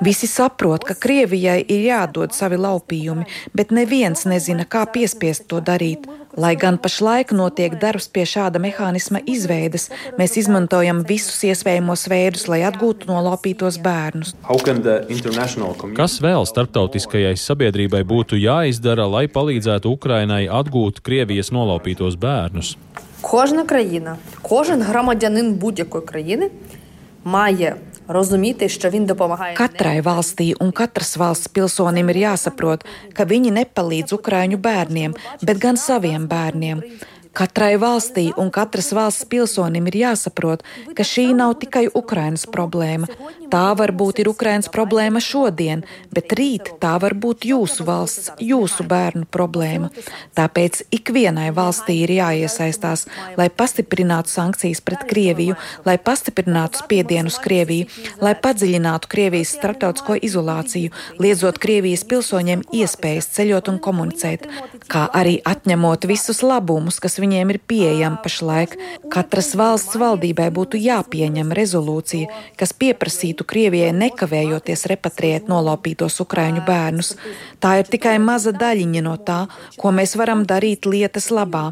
Visi 0.00 0.30
saprot, 0.30 0.88
ka 0.88 0.96
Krievijai 0.96 1.60
ir 1.60 1.84
jādod 1.90 2.32
savi 2.32 2.56
laupījumi, 2.56 3.28
bet 3.52 3.76
neviens 3.76 4.24
nezina, 4.24 4.64
kā 4.64 4.86
piespiest 4.96 5.50
to 5.52 5.60
darīt. 5.60 6.08
Lai 6.37 6.55
gan 6.55 6.77
pašlaik 6.77 7.31
notiek 7.35 7.73
darbs 7.81 8.07
pie 8.13 8.23
šāda 8.29 8.59
mehānisma 8.61 9.21
izveides, 9.27 9.87
mēs 10.19 10.37
izmantojam 10.41 11.01
visus 11.07 11.39
iespējamos 11.47 12.05
veidus, 12.11 12.45
lai 12.51 12.61
atgūtu 12.67 13.09
nolaupītos 13.09 13.79
bērnus. 13.83 14.35
Kas 15.97 16.17
vēl 16.23 16.47
starptautiskajai 16.51 17.33
sabiedrībai 17.41 18.03
būtu 18.07 18.39
jāizdara, 18.39 19.07
lai 19.09 19.25
palīdzētu 19.31 19.95
Ukrainai 19.97 20.45
atgūt 20.47 21.01
Krievijas 21.03 21.51
nolaupītos 21.55 22.19
bērnus? 22.19 22.77
Кожна 23.21 23.63
країна, 23.65 24.17
кожен 24.41 24.81
громадянин 24.81 25.53
будь-якої 25.53 26.03
країни 26.05 26.49
має 27.23 27.75
розуміти, 28.07 28.69
що 28.69 28.89
він 28.89 29.05
допомагає. 29.05 29.55
Katrai 29.55 30.01
valstī 30.01 30.55
un 30.57 30.71
katras 30.71 31.17
valsts 31.17 31.47
pilsonim 31.47 32.09
ir 32.09 32.17
jāsaprot, 32.27 32.85
ka 33.13 33.23
viņi 33.25 33.51
nepalīdz 33.59 34.15
Ukraiņu 34.19 34.57
bērniem, 34.57 35.15
bet 35.41 35.57
gan 35.57 35.77
saviem 35.77 36.27
bērniem. 36.27 36.83
Katrai 37.32 37.78
valstī 37.80 38.26
un 38.36 38.50
katras 38.52 38.90
valsts 38.92 39.24
pilsonim 39.24 39.86
ir 39.88 39.94
jāsaprot, 40.02 40.60
ka 40.92 41.04
šī 41.06 41.30
nav 41.36 41.54
tikai 41.62 41.86
Ukrainas 41.96 42.44
problēma. 42.44 43.08
Tā 43.52 43.62
varbūt 43.76 44.20
ir 44.20 44.28
Ukrainas 44.28 44.68
problēma 44.72 45.20
šodien, 45.24 45.80
bet 46.12 46.34
rīt 46.36 46.68
tā 46.82 46.90
var 47.00 47.16
būt 47.16 47.46
jūsu 47.48 47.86
valsts, 47.88 48.34
jūsu 48.36 48.84
bērnu 48.88 49.24
problēma. 49.32 49.88
Tāpēc 50.36 50.82
ikvienai 50.92 51.46
valstī 51.56 52.02
ir 52.04 52.12
jāiesaistās, 52.18 53.06
lai 53.40 53.48
pastiprinātu 53.48 54.32
sankcijas 54.32 54.84
pret 54.84 55.06
Krieviju, 55.08 55.56
lai 55.88 55.96
pastiprinātu 55.96 56.82
spiedienu 56.84 57.32
uz 57.32 57.40
Krieviju, 57.40 57.88
lai 58.20 58.34
padziļinātu 58.44 59.08
Krievijas 59.08 59.54
starptautisko 59.56 60.18
izolāciju, 60.20 60.92
liedzot 61.16 61.60
Krievijas 61.64 62.04
pilsoņiem 62.12 62.68
iespējas 62.76 63.32
ceļot 63.38 63.72
un 63.72 63.80
komunicēt, 63.88 64.46
kā 64.92 65.08
arī 65.08 65.38
atņemot 65.48 66.04
visus 66.12 66.44
labumus, 66.44 67.00
kas 67.00 67.21
viņiem 67.21 67.51
ir 67.53 67.59
pieejami 67.69 68.17
pašlaik. 68.23 68.73
Katras 69.13 69.53
valsts 69.59 69.97
valdībai 69.99 70.47
būtu 70.53 70.79
jāpieņem 70.81 71.53
rezolūcija, 71.55 72.29
kas 72.57 72.73
pieprasītu 72.73 73.45
Krievijai 73.47 73.93
nekavējoties 73.97 74.85
repatriēt 74.91 75.51
nolaupītos 75.51 76.17
ukraiņu 76.23 76.63
bērnus. 76.67 77.13
Tā 77.61 77.77
ir 77.81 77.91
tikai 77.91 78.17
maza 78.23 78.53
daļiņa 78.55 79.03
no 79.05 79.15
tā, 79.17 79.39
ko 79.77 79.93
mēs 79.93 80.17
varam 80.19 80.45
darīt 80.49 80.89
lietas 80.89 81.29
labā. 81.31 81.69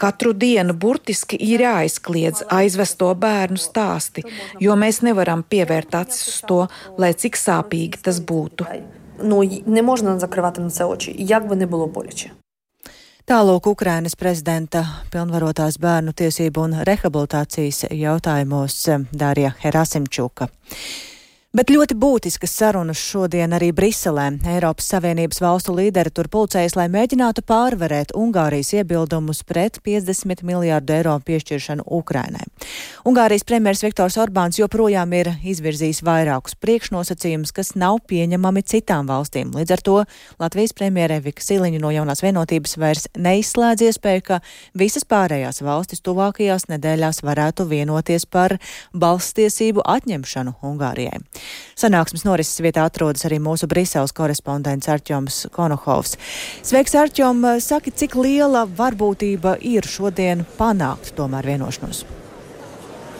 Katru 0.00 0.32
dienu 0.32 0.74
burtiski 0.74 1.36
ir 1.36 1.62
jāizkliedz 1.66 2.46
aizvesto 2.50 3.12
bērnu 3.14 3.60
stāsti, 3.60 4.24
jo 4.60 4.74
mēs 4.78 5.02
nevaram 5.06 5.44
pievērt 5.44 5.94
acis 6.00 6.26
uz 6.32 6.42
to, 6.48 6.60
lai 6.98 7.12
cik 7.14 7.38
sāpīgi 7.38 8.02
tas 8.02 8.18
būtu. 8.24 8.66
Ну, 9.22 9.42
не 9.66 9.82
можна 9.82 10.18
закривати 10.18 10.60
на 10.60 10.70
це 10.70 10.84
очі, 10.84 11.14
як 11.18 11.48
би 11.48 11.56
не 11.56 11.66
було 11.66 11.86
боляче. 11.86 12.30
Tālūk 13.27 13.65
Ukrainas 13.67 14.13
prezidenta 14.15 14.85
pilnvarotās 15.11 15.75
bērnu 15.83 16.13
tiesību 16.15 16.61
un 16.63 16.75
rehabilitācijas 16.87 17.81
jautājumos 17.91 18.77
Dārija 19.11 19.49
Herasimčuka. 19.65 20.47
Bet 21.57 21.71
ļoti 21.73 21.95
būtiskas 21.97 22.51
sarunas 22.53 22.99
šodien 23.01 23.49
arī 23.57 23.71
Briselē. 23.73 24.27
Eiropas 24.51 24.91
Savienības 24.91 25.39
valstu 25.41 25.73
līderi 25.73 26.11
tur 26.13 26.27
pulcējas, 26.29 26.75
lai 26.77 26.83
mēģinātu 26.93 27.41
pārvarēt 27.49 28.11
Ungārijas 28.13 28.75
iebildumus 28.77 29.39
pret 29.41 29.79
50 29.81 30.43
miljārdu 30.45 30.93
eiro 30.93 31.15
piešķiršanu 31.25 31.87
Ukrainai. 31.97 32.43
Ungārijas 33.09 33.47
premjers 33.49 33.81
Viktors 33.81 34.19
Orbāns 34.21 34.59
joprojām 34.61 35.15
ir 35.17 35.31
izvirzījis 35.49 36.03
vairākus 36.05 36.53
priekšnosacījumus, 36.61 37.55
kas 37.57 37.73
nav 37.73 38.03
pieņemami 38.05 38.61
citām 38.61 39.09
valstīm. 39.09 39.55
Līdz 39.57 39.73
ar 39.79 39.83
to 39.89 39.97
Latvijas 40.37 40.77
premjere 40.77 41.17
Vika 41.25 41.41
Siliņa 41.41 41.81
no 41.81 41.89
jaunās 41.95 42.21
vienotības 42.21 42.77
vairs 42.77 43.09
neizslēdz 43.17 43.87
iespēju, 43.89 44.27
ka 44.29 44.39
visas 44.77 45.09
pārējās 45.09 45.65
valstis 45.65 46.05
tuvākajās 46.05 46.69
nedēļās 46.69 47.23
varētu 47.25 47.65
vienoties 47.73 48.29
par 48.29 48.59
balstiesību 48.93 49.89
atņemšanu 49.97 50.59
Ungārijai. 50.61 51.25
Sanāksmes 51.77 52.25
norises 52.27 52.61
vietā 52.63 52.85
atrodas 52.87 53.25
arī 53.27 53.39
mūsu 53.43 53.69
Briseles 53.71 54.15
korespondents 54.17 54.89
Arķoms 54.91 55.45
Konohovs. 55.55 56.17
Sveiks, 56.65 56.95
Arķom! 56.97 57.43
Saki, 57.63 57.95
cik 57.95 58.17
liela 58.19 58.67
varbūtība 58.67 59.57
ir 59.61 59.87
šodien 59.87 60.45
panākt 60.59 61.15
tomēr 61.17 61.53
vienošanos? 61.55 62.05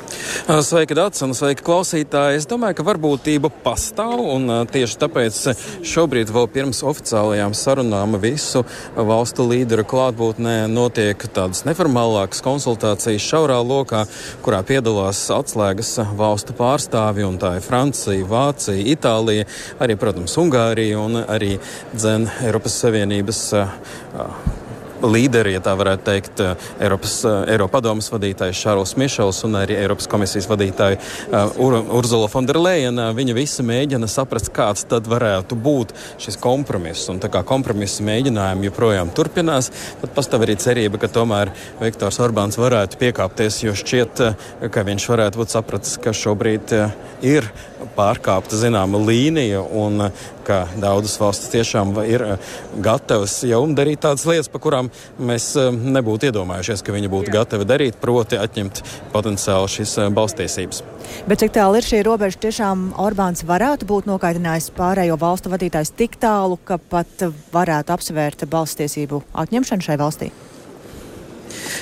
Sveika, 0.08 0.96
Dārts, 0.96 1.20
un 1.26 1.34
sveika, 1.36 1.64
klausītāji. 1.68 2.40
Es 2.40 2.48
domāju, 2.48 2.78
ka 2.80 2.86
varbūtība 2.88 3.50
pastāv, 3.64 4.22
un 4.36 4.48
tieši 4.72 5.00
tāpēc 5.02 5.40
šobrīd, 5.88 6.32
vēl 6.32 6.48
pirms 6.54 6.80
oficiālajām 6.88 7.56
sarunām, 7.58 8.16
visu 8.24 8.64
valstu 8.96 9.48
līderu 9.50 9.84
klātbūtnē 9.88 10.56
notiek 10.72 11.28
tādas 11.36 11.66
neformālākas 11.68 12.44
konsultācijas 12.46 13.28
šaurā 13.28 13.60
lokā, 13.60 14.06
kurā 14.46 14.62
piedalās 14.68 15.26
atslēgas 15.36 15.98
valstu 16.18 16.56
pārstāvi, 16.58 17.28
un 17.28 17.40
tā 17.42 17.58
ir 17.60 17.66
Francija, 17.68 18.28
Vācija, 18.28 18.88
Itālija, 18.96 19.48
arī, 19.84 20.00
protams, 20.00 20.38
Ungārija 20.40 21.04
un 21.04 21.20
arī 21.26 21.58
dzen 21.96 22.30
Eiropas 22.48 22.80
Savienības 22.86 23.44
līderi, 25.04 25.54
ja 25.56 25.62
tā 25.64 25.74
varētu 25.78 26.04
teikt, 26.08 26.42
eh, 26.42 26.68
Eiropas, 26.88 27.16
eh, 27.26 27.54
Eiropadomas 27.54 28.10
vadītājs 28.12 28.62
Šārls 28.64 28.96
Mišels 28.98 29.44
un 29.46 29.60
arī 29.60 29.78
Eiropas 29.78 30.08
komisijas 30.08 30.48
vadītāja 30.48 30.98
uh, 30.98 31.60
Ur 31.62 31.78
Urzula 32.00 32.28
Fonderleina. 32.28 33.14
Viņa 33.14 33.34
visi 33.36 33.64
mēģina 33.64 34.08
saprast, 34.10 34.52
kāds 34.56 34.86
tad 34.88 35.08
varētu 35.10 35.58
būt 35.60 35.94
šis 36.22 36.38
kompromiss. 36.42 37.10
Un 37.10 37.20
tā 37.20 37.30
kā 37.30 37.44
kompromisa 37.44 38.04
mēģinājumi 38.04 38.70
joprojām 38.70 39.14
turpinās, 39.14 39.72
tad 40.02 40.14
pastāv 40.16 40.46
arī 40.46 40.58
cerība, 40.58 41.00
ka 41.02 41.08
tomēr 41.08 41.52
Viktors 41.82 42.20
Orbāns 42.24 42.60
varētu 42.60 43.00
piekāpties, 43.02 43.64
jo 43.64 43.76
šķiet, 43.78 44.24
ka 44.72 44.86
viņš 44.88 45.10
varētu 45.14 45.44
būt 45.44 45.54
sapratis, 45.54 45.98
ka 46.02 46.16
šobrīd 46.16 46.74
ir 47.26 47.50
pārkāpta 47.98 48.58
zināma 48.58 49.00
līnija 49.02 49.62
un 49.62 50.10
ka 50.48 50.64
daudzas 50.80 51.18
valstis 51.20 51.52
tiešām 51.54 51.94
ir 52.08 52.24
gatavas 52.84 53.40
jau 53.48 53.62
darīt 53.78 54.04
tādas 54.06 54.26
lietas, 54.30 54.50
pa 54.52 54.62
kurām 54.64 54.92
mēs 55.20 55.52
nebūtu 55.98 56.32
iedomājušies, 56.32 56.84
ka 56.86 56.96
viņi 56.96 57.12
būtu 57.12 57.34
gatavi 57.34 57.68
darīt, 57.68 58.00
proti 58.02 58.40
atņemt 58.40 58.84
potenciāli 59.14 59.74
šīs 59.78 59.98
balstiesības. 60.16 60.84
Bet 61.28 61.44
cik 61.44 61.56
tālu 61.56 61.80
ir 61.80 61.88
šī 61.88 62.02
robeža, 62.08 62.40
tiešām 62.48 62.90
Orbāns 63.04 63.46
varētu 63.48 63.88
būt 63.90 64.10
nokaitinājis 64.10 64.72
pārējo 64.78 65.20
valstu 65.20 65.52
vadītājs 65.54 65.94
tik 66.00 66.20
tālu, 66.22 66.60
ka 66.68 66.80
pat 66.80 67.30
varētu 67.54 67.96
apsvērt 67.96 68.48
balstiesību 68.52 69.24
atņemšanu 69.46 69.88
šai 69.88 70.00
valstī? 70.00 70.32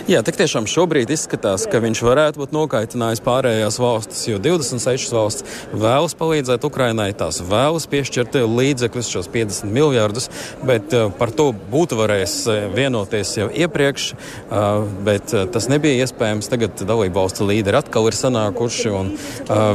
Jā, 0.09 0.21
tik 0.25 0.37
tiešām 0.37 0.67
šobrīd 0.69 1.09
izskatās, 1.13 1.65
ka 1.69 1.79
viņš 1.83 2.01
varētu 2.05 2.41
būt 2.41 2.53
nokaitinājis 2.55 3.21
pārējās 3.25 3.79
valstis, 3.81 4.21
jo 4.29 4.39
26 4.41 5.13
valstis 5.15 5.61
vēlas 5.73 6.15
palīdzēt 6.19 6.67
Ukrainai, 6.67 7.09
tās 7.17 7.41
vēlas 7.45 7.87
piešķirt 7.89 8.37
līdzekļus, 8.45 9.11
šos 9.15 9.29
50 9.33 9.73
miljardus, 9.73 10.29
bet 10.65 10.93
uh, 10.93 11.09
par 11.17 11.33
to 11.35 11.49
būtu 11.53 11.97
varējis 11.99 12.35
eh, 12.51 12.67
vienoties 12.75 13.33
jau 13.39 13.47
iepriekš, 13.49 14.07
uh, 14.13 14.85
bet 15.05 15.33
tas 15.53 15.69
nebija 15.71 16.05
iespējams. 16.05 16.49
Tagad 16.51 16.85
dalību 16.85 17.17
valstu 17.17 17.47
līderi 17.47 17.79
atkal 17.79 18.07
ir 18.09 18.15
sanākuši 18.17 18.91
un 18.93 19.11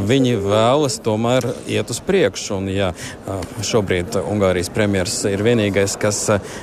viņi 0.06 0.36
vēlas 0.40 1.00
tomēr 1.04 1.46
iet 1.70 1.90
uz 1.92 1.98
priekšu. 2.04 2.60
Un, 2.60 2.68
ja 2.72 2.90
šobrīd 3.66 4.16
Ungārijas 4.20 4.70
premjers 4.74 5.16
ir 5.28 5.42
vienīgais, 5.44 5.96
kas 6.00 6.22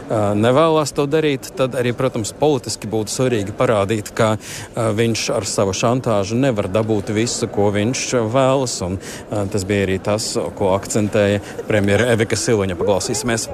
nevēlas 0.10 0.94
to 0.96 1.08
darīt, 1.10 1.52
tad 1.58 1.76
arī, 1.80 1.94
protams, 1.98 2.34
politiski 2.38 2.90
būtu 2.92 3.14
svarīgi 3.14 3.27
parādīt, 3.58 4.12
ka 4.16 4.36
viņš 4.76 5.30
ar 5.36 5.48
savu 5.50 5.76
šantāžu 5.78 6.38
nevar 6.40 6.70
dabūt 6.72 7.14
visu, 7.16 7.48
ko 7.48 7.72
viņš 7.76 8.04
vēlas. 8.34 8.82
Un, 8.88 9.00
tas 9.30 9.68
bija 9.68 9.88
arī 9.88 10.02
tas, 10.04 10.34
ko 10.58 10.74
akcentēja 10.76 11.42
premjera 11.68 12.12
Evika 12.14 12.40
Siloņa. 12.40 12.78
Paklausīsimies! 12.80 13.50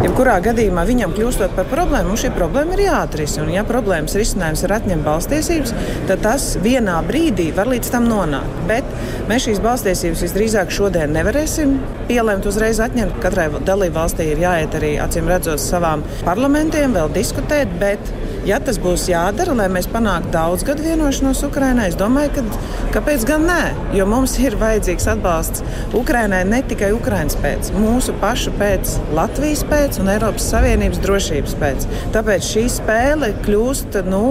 Jebkurā 0.00 0.40
gadījumā 0.42 0.82
viņam 0.88 1.12
kļūstot 1.14 1.52
par 1.54 1.68
problēmu, 1.70 2.16
šī 2.18 2.32
problēma 2.34 2.74
ir 2.74 2.82
jāatrisina. 2.88 3.44
Un, 3.44 3.52
ja 3.54 3.62
problēmas 3.68 4.16
risinājums 4.18 4.64
ir 4.66 4.72
atņemt 4.74 5.06
balstiesības, 5.06 5.74
tad 6.08 6.24
tas 6.24 6.46
vienā 6.64 6.96
brīdī 7.06 7.50
var 7.54 7.70
līdz 7.70 7.92
tam 7.94 8.08
nonākt. 8.10 8.64
Bet 8.68 8.88
mēs 9.30 9.46
šīs 9.46 9.62
balstiesības 9.62 10.24
visdrīzāk 10.26 10.74
šodien 10.74 11.14
nevarēsim 11.14 11.76
pielēmt 12.10 12.48
uzreiz 12.50 12.80
atņemt. 12.82 13.20
Katrai 13.22 13.46
dalību 13.68 13.98
valstī 14.00 14.32
ir 14.32 14.42
jāiet 14.42 14.74
arī 14.80 14.96
acīm 15.04 15.30
redzot 15.30 15.62
savām 15.62 16.02
parlamentiem, 16.26 16.96
vēl 16.96 17.12
diskutēt. 17.14 17.70
Bet 17.78 18.10
Ja 18.48 18.56
tas 18.64 18.78
būs 18.80 19.02
jādara, 19.10 19.52
lai 19.56 19.66
mēs 19.72 19.84
panāktu 19.92 20.30
daudz 20.32 20.62
gadu 20.64 20.84
vienošanos 20.86 21.42
Ukrainai, 21.44 21.90
es 21.90 21.98
domāju, 22.00 22.30
ka 22.38 22.94
kāpēc 22.94 23.26
gan 23.28 23.44
nē? 23.44 23.58
Jo 23.98 24.06
mums 24.08 24.38
ir 24.40 24.56
vajadzīgs 24.60 25.10
atbalsts 25.12 25.64
Ukrainai 25.98 26.40
ne 26.48 26.62
tikai 26.70 26.88
Ukraiņas 26.96 27.36
pēc, 27.42 27.72
mūsu 27.76 28.16
pašu 28.22 28.54
pēc, 28.56 28.96
Latvijas 29.16 29.66
pēc 29.68 30.00
un 30.00 30.08
Eiropas 30.14 30.48
Savienības 30.54 31.04
drošības 31.04 31.60
pēc. 31.60 31.86
Tāpēc 32.16 32.48
šī 32.54 32.64
spēle 32.80 33.34
kļūst 33.44 34.00
nu, 34.08 34.24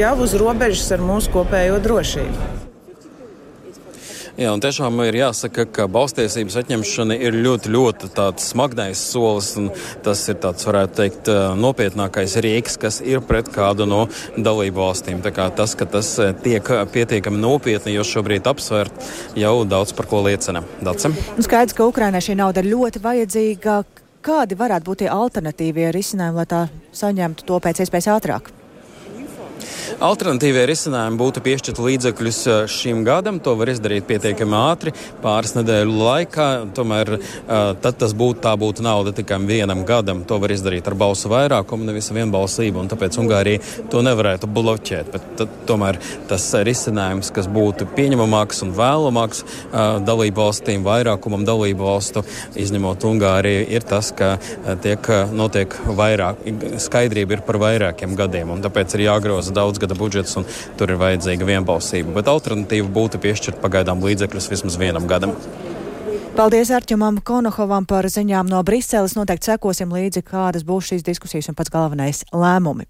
jau 0.00 0.16
uz 0.24 0.40
robežas 0.40 0.88
ar 0.96 1.04
mūsu 1.04 1.36
kopējo 1.36 1.76
drošību. 1.84 2.61
Jā, 4.42 4.50
un 4.50 4.58
tiešām 4.58 4.96
ir 5.04 5.14
jāsaka, 5.20 5.68
ka 5.70 5.84
balstiesības 5.92 6.56
atņemšana 6.64 7.14
ir 7.14 7.36
ļoti, 7.44 7.70
ļoti 7.70 8.08
tāds 8.16 8.48
smagnais 8.50 8.98
solis, 8.98 9.52
un 9.60 9.68
tas 10.02 10.18
ir 10.32 10.40
tāds, 10.42 10.64
varētu 10.66 10.96
teikt, 10.98 11.28
nopietnākais 11.60 12.34
rīks, 12.42 12.74
kas 12.82 12.98
ir 13.06 13.20
pret 13.22 13.52
kādu 13.54 13.86
no 13.86 14.00
dalību 14.34 14.80
valstīm. 14.80 15.20
Tā 15.22 15.30
kā 15.36 15.46
tas, 15.54 15.76
ka 15.78 15.86
tas 15.86 16.08
tiek 16.42 16.70
pietiekami 16.90 17.38
nopietni, 17.38 17.94
jo 17.94 18.02
šobrīd 18.08 18.48
apsvērt, 18.50 19.06
jau 19.38 19.52
daudz 19.68 19.94
par 19.94 20.08
ko 20.10 20.24
liecina. 20.26 20.64
Dace? 20.82 21.12
Nu, 21.36 21.44
skaidrs, 21.46 21.76
ka 21.78 21.86
Ukrainai 21.86 22.24
šī 22.24 22.34
nauda 22.40 22.64
ir 22.64 22.72
ļoti 22.72 23.04
vajadzīga. 23.04 23.76
Kādi 24.26 24.58
varētu 24.58 24.88
būt 24.90 25.04
tie 25.04 25.12
alternatīvie 25.12 25.92
risinājumi, 25.94 26.42
lai 26.42 26.48
tā 26.50 26.64
saņemtu 26.98 27.46
to 27.46 27.62
pēc 27.62 27.84
iespējas 27.86 28.10
ātrāk? 28.16 28.50
Alternatīvie 30.00 30.62
risinājumi 30.70 31.18
būtu 31.20 31.42
piešķirt 31.44 31.80
līdzekļus 31.82 32.38
eh, 32.48 32.60
šim 32.70 33.02
gadam. 33.06 33.40
To 33.44 33.54
var 33.58 33.72
izdarīt 33.72 34.06
pietiekami 34.08 34.56
ātri, 34.56 34.92
pāris 35.22 35.54
nedēļu 35.56 35.96
laikā. 35.98 36.46
Tomēr 36.76 37.12
eh, 37.16 37.26
tad 37.82 37.98
tas 38.00 38.14
būtu, 38.16 38.40
tā 38.44 38.54
būtu 38.60 38.84
nauda 38.86 39.12
tikai 39.16 39.40
vienam 39.48 39.84
gadam. 39.88 40.22
To 40.28 40.38
var 40.42 40.54
izdarīt 40.54 40.88
ar 40.88 40.96
balsu 40.98 41.30
vairākumu, 41.32 41.88
nevis 41.88 42.12
vienbalsību. 42.14 42.86
Tāpēc 42.92 43.18
Ungārija 43.22 43.62
to 43.92 44.02
nevarētu 44.06 44.48
bloķēt. 44.48 45.12
Bet 45.12 45.28
tad, 45.40 45.52
tomēr 45.68 46.00
tas 46.30 46.48
risinājums, 46.68 47.32
kas 47.34 47.50
būtu 47.52 47.88
pieņemamāks 47.96 48.64
un 48.66 48.74
vēlamāks 48.78 49.44
eh, 49.44 49.82
dalību 50.06 50.44
valstīm, 50.46 50.86
vairākumam 50.86 51.46
dalību 51.48 51.88
valstu, 51.90 52.24
izņemot 52.56 53.08
Ungāriju, 53.12 53.66
ir 53.76 53.84
tas, 53.86 54.12
ka 54.16 54.34
tiek, 54.82 55.06
notiek 55.34 55.74
vairāk, 55.98 56.40
skaidrība 56.82 57.36
ir 57.36 57.44
par 57.46 57.58
vairākiem 57.62 58.16
gadiem. 58.18 58.54
Tāpēc 58.62 58.96
ir 58.96 59.06
jāgroza 59.06 59.54
daudz 59.54 59.81
gada 59.82 59.98
budžets, 59.98 60.38
un 60.40 60.48
tur 60.78 60.94
ir 60.94 61.00
vajadzīga 61.02 61.48
vienbalsība. 61.48 62.14
Bet 62.18 62.30
alternatīva 62.32 62.90
būtu 62.94 63.20
piešķirt 63.22 63.62
pagaidām 63.62 64.02
līdzekļus 64.06 64.50
vismaz 64.54 64.80
vienam 64.80 65.10
gadam. 65.10 65.36
Paldies 66.36 66.70
Arčumam 66.72 67.18
Konohovam 67.24 67.86
par 67.88 68.08
ziņām 68.10 68.48
no 68.50 68.62
Briseles. 68.66 69.16
Noteikti 69.18 69.52
sekosim 69.52 69.92
līdzi, 69.92 70.24
kādas 70.26 70.64
būs 70.68 70.92
šīs 70.92 71.04
diskusijas 71.06 71.50
un 71.52 71.58
pats 71.58 71.72
galvenais 71.72 72.24
lēmumi. 72.32 72.88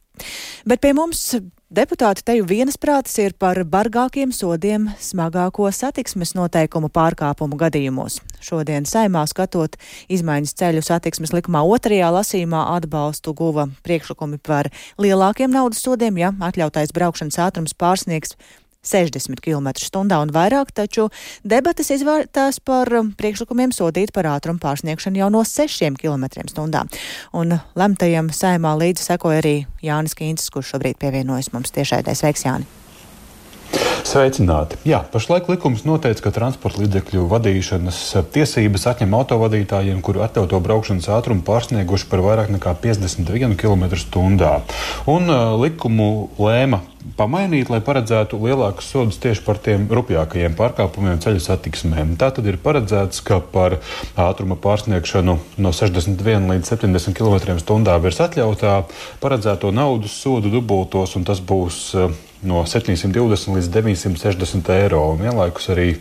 Bet 0.69 0.83
pie 0.85 0.93
mums 0.97 1.25
Deputāti 1.73 2.21
teju 2.21 2.45
vienasprātis 2.45 3.15
ir 3.23 3.33
par 3.41 3.57
bargākiem 3.65 4.29
sodiem 4.37 4.91
smagāko 5.01 5.71
satiksmes 5.73 6.35
noteikumu 6.37 6.91
pārkāpumu 6.93 7.57
gadījumos. 7.57 8.19
Šodien 8.45 8.85
saimā 8.85 9.23
skatot 9.31 9.79
izmaiņas 10.13 10.53
ceļu 10.61 10.83
satiksmes 10.85 11.33
likumā 11.33 11.63
otrajā 11.65 12.11
lasīmā 12.13 12.61
atbalstu 12.75 13.33
guva 13.39 13.71
priekšlikumi 13.89 14.37
par 14.45 14.69
lielākiem 15.01 15.57
naudas 15.57 15.81
sodiem, 15.81 16.21
ja 16.21 16.35
atļautais 16.45 16.93
braukšanas 16.93 17.41
ātrums 17.47 17.73
pārsniegs 17.73 18.37
60 18.83 19.41
km/h 19.43 20.03
un 20.19 20.35
vairāk, 20.35 20.75
taču 20.75 21.09
debatas 21.45 21.93
izvērtās 21.95 22.61
par 22.65 22.91
priekšlikumiem 23.19 23.73
sodīt 23.75 24.13
par 24.15 24.29
ātrumu 24.35 24.63
pārsniegšanu 24.63 25.23
jau 25.23 25.31
no 25.31 25.45
6 25.47 25.99
km/h. 26.03 26.85
Un 27.33 27.59
lemtajam 27.79 28.31
saimā 28.35 28.77
līdzi 28.83 29.11
sekoja 29.13 29.43
arī 29.43 29.57
Jānis 29.83 30.19
Kīncis, 30.19 30.51
kurš 30.53 30.75
šobrīd 30.75 30.99
pievienojas 31.03 31.53
mums 31.55 31.75
tiešraidē. 31.75 32.17
Sveiks, 32.19 32.47
Jāni! 32.47 32.82
Sveicināti! 34.13 34.77
Jā, 34.85 34.99
pašlaik 35.09 35.47
likums 35.49 35.87
noteica, 35.89 36.27
ka 36.27 36.33
transporta 36.35 36.83
līdzekļu 36.83 37.23
vadīšanas 37.31 38.01
tiesības 38.35 38.85
atņem 38.91 39.15
autovadītājiem, 39.17 40.03
kuru 40.05 40.25
atļautu 40.27 40.59
braukšanas 40.67 41.09
ātrumu 41.17 41.45
pārsnieguši 41.47 42.09
par 42.11 42.21
vairāk 42.27 42.51
nekā 42.53 42.75
51 42.83 43.55
km/h. 43.57 44.51
Un 45.09 45.31
uh, 45.33 45.55
likumu 45.63 46.09
lēma 46.37 46.83
pamainīt, 47.19 47.71
lai 47.73 47.81
paredzētu 47.85 48.39
lielākus 48.43 48.91
sodus 48.93 49.21
tieši 49.23 49.45
par 49.47 49.61
tiem 49.63 49.87
rupjākajiem 49.91 50.55
pārkāpumiem 50.59 51.23
ceļu 51.23 51.43
satiksmēm. 51.43 52.17
Tā 52.21 52.31
tad 52.37 52.51
ir 52.51 52.59
paredzēts, 52.63 53.23
ka 53.27 53.41
par 53.55 53.79
ātruma 54.19 54.59
pārsniegšanu 54.61 55.39
no 55.63 55.73
61 55.73 56.51
līdz 56.53 56.75
70 56.75 57.17
km/h 57.19 57.97
virs 58.05 58.21
atļautā 58.27 58.77
paredzēto 59.23 59.73
naudas 59.75 60.19
sodu 60.21 60.53
dubultos, 60.53 61.17
un 61.19 61.27
tas 61.29 61.43
būs 61.43 61.81
eh, 61.97 62.21
no 62.47 62.65
720 62.67 63.57
līdz 63.57 63.71
960 63.75 64.73
eiro. 64.77 65.05
Un 65.15 65.23
vienlaikus 65.23 65.71
arī 65.75 65.95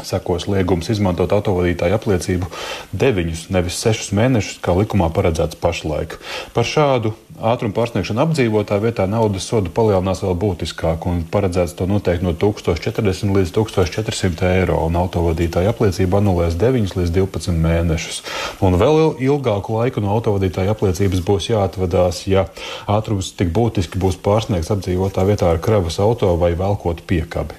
sekos 0.00 0.46
liegums 0.48 0.88
izmantot 0.92 1.32
autovadītāju 1.36 1.96
apliecību 1.98 2.48
deviņus, 2.96 3.48
nevis 3.52 3.76
sešus 3.82 4.12
mēnešus, 4.16 4.60
kā 4.64 4.72
likumā 4.76 5.10
paredzēts 5.12 5.58
pašlaik. 5.60 6.16
Par 6.56 6.66
šādu 6.66 7.12
ātrumu 7.42 7.74
pārsniegšanu 7.76 8.22
apdzīvotā 8.24 8.78
vietā 8.82 9.04
naudas 9.10 9.44
sodu 9.48 9.72
palielinās 9.74 10.22
vēl 10.24 10.34
būtiskāk 10.40 11.06
un 11.10 11.22
paredzēts 11.32 11.76
to 11.76 11.86
noteikt 11.90 12.24
no 12.24 12.32
1040 12.32 13.36
līdz 13.36 13.52
1400 13.56 14.50
eiro, 14.56 14.80
un 14.86 14.96
autovadītāja 15.00 15.74
apliecība 15.74 16.22
anulēs 16.22 16.56
9 16.60 16.96
līdz 16.98 17.14
12 17.18 17.56
mēnešus. 17.60 18.22
Un 18.64 18.78
vēl 18.80 19.02
ilgāku 19.20 19.76
laiku 19.78 20.04
no 20.04 20.12
autovadītāja 20.16 20.72
apliecības 20.72 21.24
būs 21.26 21.50
jāatvadās, 21.52 22.24
ja 22.30 22.46
ātrums 22.90 23.32
tik 23.36 23.52
būtiski 23.54 24.00
būs 24.00 24.20
pārsniegts 24.24 24.72
apdzīvotā 24.72 25.26
vietā 25.28 25.52
ar 25.52 25.60
kravas 25.62 26.00
auto 26.02 26.32
vai 26.40 26.54
velkot 26.58 27.04
piekabi. 27.08 27.58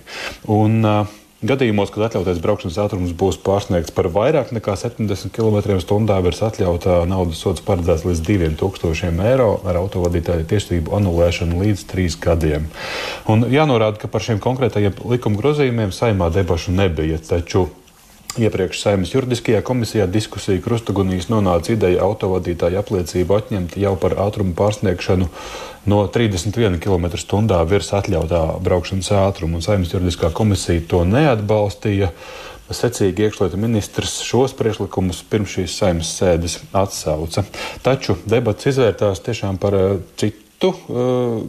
Un, 0.53 0.79
uh, 0.81 1.19
Gadījumos, 1.43 1.89
kad 1.91 2.05
atļautais 2.05 2.37
braukšanas 2.39 2.77
ātrums 2.79 3.11
būs 3.19 3.35
pārsniegts 3.43 3.91
par 3.91 4.07
vairāk 4.15 4.53
nekā 4.55 4.77
70 4.79 5.33
km/h, 5.35 6.15
virs 6.23 6.39
atļautā 6.47 7.01
naudas 7.11 7.41
sods 7.43 7.65
paredzēts 7.67 8.05
līdz 8.07 8.21
2000 8.29 9.19
eiro 9.27 9.49
ar 9.67 9.81
autovadītāju 9.81 10.47
tiesību 10.47 10.95
anulēšanu 10.95 11.59
līdz 11.65 11.83
3 11.91 12.15
gadiem. 12.23 12.71
Un 13.27 13.43
jānorāda, 13.51 13.99
ka 13.99 14.07
par 14.07 14.23
šiem 14.23 14.39
konkrētajiem 14.39 15.03
likuma 15.11 15.41
grozījumiem 15.43 15.91
saimā 15.91 16.31
debašu 16.31 16.71
nebija. 16.79 17.19
Taču 17.27 17.67
Iepriekš 18.33 18.79
saimnes 18.81 19.11
juridiskajā 19.13 19.59
komisijā 19.61 20.07
diskusija 20.09 20.61
krustagunīs 20.65 21.27
nonāca 21.29 21.75
ideja 21.75 22.01
autovadītāju 22.07 22.79
apliecību 22.79 23.35
atņemt 23.37 23.75
jau 23.77 23.91
par 24.01 24.15
ātrumu 24.23 24.55
pārsniegšanu 24.57 25.27
no 25.93 25.99
31 26.15 26.79
km/h 26.81 27.59
virs 27.69 27.91
atļautā 27.93 28.41
braukšanas 28.65 29.11
ātruma, 29.19 29.59
un 29.59 29.65
saimnes 29.65 29.93
juridiskā 29.93 30.31
komisija 30.33 30.81
to 30.89 31.03
neatbalstīja. 31.05 32.09
Secīgi 32.73 33.27
iekšlietu 33.27 33.59
ministrs 33.61 34.15
šos 34.25 34.55
priekšlikumus 34.57 35.19
pirms 35.29 35.53
šīs 35.53 35.75
saimnes 35.77 36.15
sēdes 36.17 36.55
atsauca. 36.73 37.43
Taču 37.85 38.15
debats 38.25 38.65
izvērtās 38.71 39.21
tiešām 39.27 39.61
par 39.61 39.77
eh, 39.77 39.99
citu 40.17 40.42
citu 40.63 40.71
uh, 40.71 41.43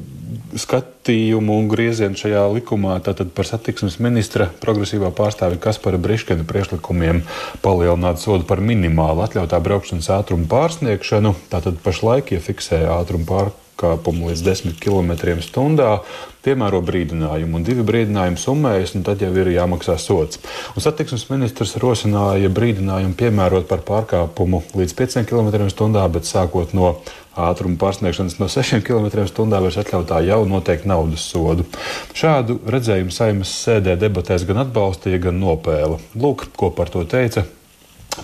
skatījumu 0.59 1.59
un 1.61 1.69
griezienu 1.71 2.19
šajā 2.19 2.43
likumā, 2.55 2.99
tātad 3.05 3.31
par 3.35 3.47
satiksmes 3.47 3.99
ministra 4.03 4.49
progresīvā 4.63 5.13
pārstāvi 5.15 5.61
Kaspara 5.63 5.99
Briškena 5.99 6.47
priekšlikumiem 6.47 7.23
palielināt 7.63 8.23
sodu 8.23 8.47
par 8.47 8.63
minimālu 8.63 9.25
atļautā 9.27 9.61
braukšanas 9.63 10.11
ātrumu 10.19 10.49
pārsniegšanu. 10.51 11.35
Tātad 11.53 11.79
pašlaik, 11.85 12.35
ja 12.35 12.43
fiksē 12.43 12.85
ātrumu 12.99 13.27
pārkāpumu 13.75 14.31
līdz 14.31 14.43
10 14.43 14.79
km/h, 14.81 16.03
piemēro 16.45 16.81
brīdinājumu, 16.85 17.57
un 17.57 17.65
divi 17.65 17.83
brīdinājumi 17.83 18.39
summējas, 18.39 18.95
un 18.97 19.03
tad 19.03 19.23
jau 19.23 19.33
ir 19.33 19.49
jāmaksā 19.55 19.97
sots. 19.99 20.39
Un 20.77 20.83
satiksmes 20.85 21.29
ministrs 21.31 21.77
rosināja 21.81 22.51
brīdinājumu 22.53 23.15
piemērot 23.17 23.67
par 23.69 23.81
pārkāpumu 23.81 24.63
līdz 24.75 24.95
5 24.95 25.25
km/h, 25.25 26.09
bet 26.13 26.25
sākot 26.29 26.75
no 26.75 27.01
ātruma 27.35 27.77
pārsniegšanas 27.81 28.39
no 28.39 28.49
6 28.49 28.85
km/h 28.85 29.61
vairs 29.65 29.81
atļautā 29.81 30.23
jau 30.27 30.45
noteikti 30.47 30.89
naudas 30.89 31.25
sodu. 31.25 31.67
Šādu 32.15 32.61
redzējumu 32.69 33.11
saimnes 33.11 33.57
sēdē 33.65 33.99
debatēs 33.99 34.47
gan 34.47 34.63
atbalstīja, 34.67 35.19
gan 35.29 35.41
nopēla. 35.41 35.99
Lūk, 36.15 36.51
ko 36.57 36.71
par 36.71 36.93
to 36.93 37.03
teica 37.09 37.47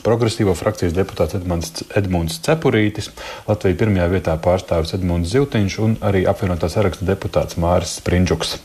Progresīvo 0.07 0.55
frakcijas 0.59 0.95
deputāts 0.97 1.37
Edmunds, 1.39 1.85
Edmunds 1.99 2.41
Cepurītis, 2.47 3.11
Latvijas 3.49 3.79
pirmajā 3.83 4.09
vietā 4.15 4.39
pārstāvis 4.41 4.95
Edmunds 4.97 5.35
Ziltiņš 5.35 5.79
un 5.85 5.97
arī 6.01 6.25
apvienotā 6.31 6.71
saraksta 6.73 7.09
deputāts 7.09 7.59
Māris 7.61 7.99
Sprindžuks. 8.01 8.59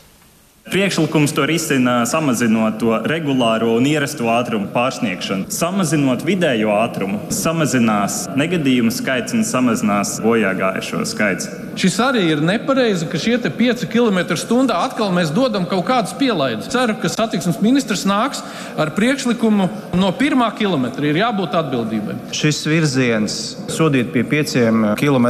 Priekšlikums 0.66 1.30
to 1.30 1.44
risina 1.46 2.00
samazinot 2.10 2.80
to 2.82 2.96
regulāro 3.06 3.76
un 3.78 3.84
ierasto 3.86 4.26
ātrumu 4.26 4.72
pārsniegšanu. 4.74 5.46
Samazinot 5.54 6.24
vidējo 6.26 6.72
ātrumu, 6.74 7.20
samazinās 7.30 8.24
negadījumu 8.34 8.90
skaits 8.90 9.36
un 9.36 9.46
samazinās 9.46 10.16
bojā 10.24 10.50
gājušo 10.58 11.04
skaits. 11.06 11.46
Šis 11.76 11.98
arī 12.00 12.22
ir 12.32 12.40
nepareizi, 12.40 13.04
ka 13.12 13.18
šie 13.20 13.36
5 13.36 13.84
km/h 13.92 14.72
atkal 14.72 15.10
mēs 15.12 15.28
dodam 15.34 15.66
kaut 15.68 15.84
kādus 15.84 16.14
pielaidus. 16.16 16.70
Ceru, 16.72 16.94
ka 17.02 17.10
satiksmes 17.12 17.58
ministrs 17.60 18.06
nāks 18.08 18.40
ar 18.80 18.94
priekšlikumu 18.96 19.68
no 20.00 20.12
pirmā 20.16 20.48
kilometra. 20.56 21.04
Ir 21.04 21.20
jābūt 21.20 21.56
atbildībai. 21.60 22.16
Šis 22.36 22.62
virziens 22.64 23.36
sodīt 23.68 24.08
pie 24.14 24.24
5 24.24 24.96
km 24.96 25.28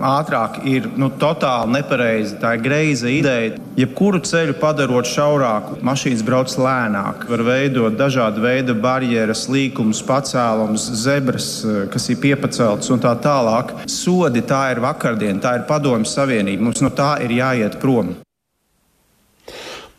ātrāk 0.00 0.62
ir 0.68 0.88
nu, 0.96 1.10
totāli 1.12 1.76
nepareizi. 1.76 2.38
Tā 2.40 2.54
ir 2.56 2.64
greiza 2.64 3.12
ideja. 3.12 3.58
Jebkuru 3.76 4.22
ceļu 4.24 4.56
padarot 4.60 5.08
šaurāku, 5.08 5.78
mašīnas 5.84 6.24
brauc 6.24 6.56
lēnāk. 6.56 7.28
Var 7.28 7.44
veidot 7.44 7.96
dažādu 8.00 8.42
veidu 8.44 8.76
barjeras, 8.80 9.44
līkumus, 9.52 10.00
pacēlums, 10.08 10.88
zebras, 11.04 11.50
kas 11.92 12.08
ir 12.12 12.20
piepaceltas 12.24 12.88
un 12.92 13.00
tā 13.04 13.12
tālāk. 13.20 13.76
Sodi 13.92 14.40
tā 14.44 14.64
ir 14.72 14.82
vakardiena, 14.84 15.40
tā 15.44 15.54
ir 15.60 15.68
padomju 15.82 16.06
savienība. 16.06 16.62
Mums 16.70 16.84
no 16.84 16.92
tā 16.94 17.16
ir 17.24 17.34
jāiet 17.34 17.80
prom. 17.82 18.20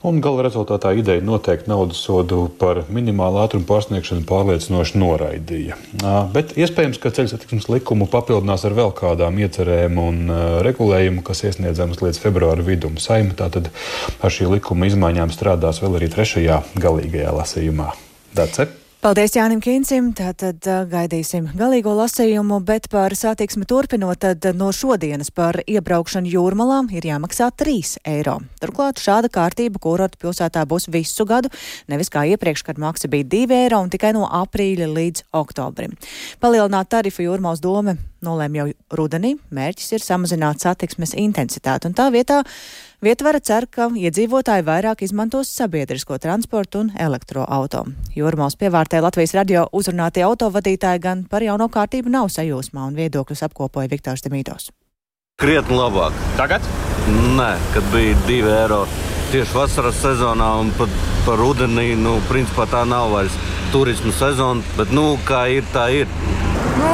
Un 0.04 0.17
gala 0.19 0.43
rezultātā 0.43 0.89
ideja 1.00 1.24
noteikt 1.24 1.69
naudas 1.72 2.02
sodu 2.04 2.50
par 2.60 2.82
minimālu 2.91 3.39
ātrumu 3.39 3.63
pārsniegšanu 3.69 4.26
pārliecinoši 4.28 5.00
noraidīja. 5.00 5.78
Bet 6.36 6.52
iespējams, 6.60 7.00
ka 7.00 7.13
ceļu 7.15 7.32
satiksmes 7.32 7.69
likumu 7.72 8.10
papildinās 8.12 8.67
ar 8.67 8.76
vēl 8.76 8.91
kādām 9.00 9.39
iecerēm 9.46 10.04
un 10.04 10.22
regulējumu, 10.67 11.24
kas 11.24 11.46
iesniedzams 11.48 12.04
līdz 12.04 12.19
februāra 12.19 12.67
vidum. 12.67 13.00
Saima 13.00 13.32
tātad 13.46 13.72
ar 14.19 14.36
šī 14.36 14.52
likuma 14.58 14.91
izmaiņām 14.91 15.32
strādās 15.32 15.80
vēl 15.84 16.02
arī 16.02 16.12
trešajā 16.12 16.62
galīgajā 16.84 17.36
lasījumā. 17.39 17.93
Dace. 18.36 18.83
Paldies 19.04 19.34
Jānim 19.36 19.60
Kīncim, 19.60 20.13
tātad 20.16 20.63
gaidīsim 20.88 21.50
galīgo 21.60 21.92
lasījumu, 21.98 22.62
bet 22.63 22.86
par 22.88 23.12
satiksmi 23.20 23.66
turpinot, 23.68 24.22
tad 24.24 24.48
no 24.56 24.70
šodienas 24.72 25.28
par 25.36 25.60
iebraukšanu 25.68 26.32
jūrmalām 26.32 26.88
ir 26.96 27.10
jāmaksā 27.10 27.50
3 27.60 27.98
eiro. 28.08 28.38
Turklāt 28.63 29.04
šāda 29.04 29.28
kārtība 29.28 29.82
kurortu 29.84 30.22
pilsētā 30.22 30.63
būs 30.72 30.88
visu 30.88 31.28
gadu, 31.28 31.52
nevis 31.92 32.08
kā 32.13 32.24
iepriekš, 32.32 32.63
kad 32.70 32.80
maksa 32.80 33.12
bija 33.12 33.28
2 33.36 33.52
eiro 33.58 33.82
un 33.84 33.92
tikai 33.92 34.13
no 34.16 34.24
aprīļa 34.39 34.88
līdz 34.96 35.28
oktobrim. 35.36 36.00
Palielināt 36.39 36.94
tarifu 36.96 37.28
jūrmals 37.28 37.60
doma 37.60 37.98
nolēma 38.24 38.62
jau 38.62 38.70
rudenī, 39.02 39.36
mērķis 39.52 39.98
ir 39.98 40.08
samazināt 40.08 40.63
satiksmes 40.63 41.12
intensitāti 41.20 41.92
un 41.92 42.00
tā 42.00 42.08
vietā 42.16 42.39
Vietvara 43.04 43.42
cer, 43.44 43.66
ka 43.68 43.89
iedzīvotāji 44.00 44.63
vairāk 44.63 45.02
izmantos 45.04 45.50
sabiedrisko 45.52 46.16
transportu 46.24 46.86
un 46.86 46.92
elektroauto. 46.96 47.82
Jūrmāls 48.16 48.56
pievārtē 48.62 49.02
Latvijas 49.04 49.34
radio 49.36 49.66
uzrunātie 49.76 50.24
autovadītāji 50.24 51.02
gan 51.04 51.26
par 51.28 51.44
jauno 51.44 51.68
kārtību 51.74 52.13
nav 52.13 52.32
sajūsmā 52.32 52.86
un 52.88 52.96
viedokļus 52.96 53.44
apkopoja 53.50 53.92
Viktors 53.92 54.24
Demītos. 54.24 54.70
Krietni 55.36 55.76
labāk. 55.76 56.16
Tagad? 56.39 56.63
Nē, 57.36 57.52
kad 57.76 57.92
bija 57.92 58.16
2 58.30 58.56
eiro 58.62 58.82
tieši 59.34 59.52
vasaras 59.58 60.00
sezonā 60.00 60.54
un 60.63 60.72
pat 60.80 60.96
par 61.28 61.44
rudenī, 61.44 61.89
nu, 62.00 62.22
principā 62.32 62.70
tā 62.72 62.86
nav 62.88 63.12
vairs 63.18 63.36
turisma 63.76 64.16
sezona, 64.16 64.63
bet, 64.80 64.96
nu, 64.96 65.18
kā 65.28 65.50
ir, 65.52 65.68
tā 65.76 65.89
ir. 65.92 66.20
Nu, 66.80 66.94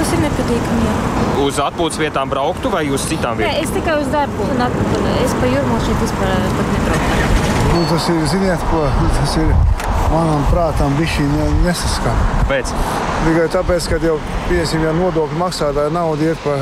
tas 0.00 0.16
ir 0.16 0.24
nepatīkami. 0.24 1.19
Uz 1.40 1.56
atpūtas 1.62 1.96
vietām 1.96 2.28
brauktu 2.28 2.68
vai 2.72 2.82
uz 2.92 3.06
citām 3.08 3.38
vietām? 3.38 3.54
Nē, 3.56 3.62
es 3.64 3.70
tikai 3.72 3.94
uz 4.02 4.08
darbu. 4.12 4.44
Es 5.24 5.32
pa 5.40 5.48
jūrmā 5.48 5.78
šeit 5.86 6.02
vispār 6.02 6.34
pat 6.56 6.72
nebrauktu. 6.74 7.20
Nu, 7.70 7.84
tas 7.88 8.08
ir, 8.12 8.18
ziniet, 8.28 8.64
ko 8.68 8.82
tas 9.16 9.36
ir 9.40 9.54
manam 10.10 10.44
prātam 10.50 10.94
bija 10.98 11.48
nesaskan. 11.64 12.20
Kāpēc? 12.42 12.74
Tikai 13.24 13.46
tāpēc, 13.54 13.88
ka 13.92 14.00
jau, 14.04 14.18
piesim, 14.50 14.84
ja 14.84 14.92
nodokļu 14.96 15.38
maksātāja 15.40 15.92
nauda 15.94 16.30
iet 16.32 16.40
pa 16.44 16.56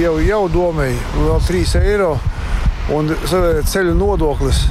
jau, 0.00 0.14
jau 0.24 0.42
domēji, 0.54 0.98
vēl 1.16 1.42
3 1.46 1.74
eiro 1.82 2.12
un 2.96 3.10
ceļu 3.70 3.94
nodoklis 3.98 4.64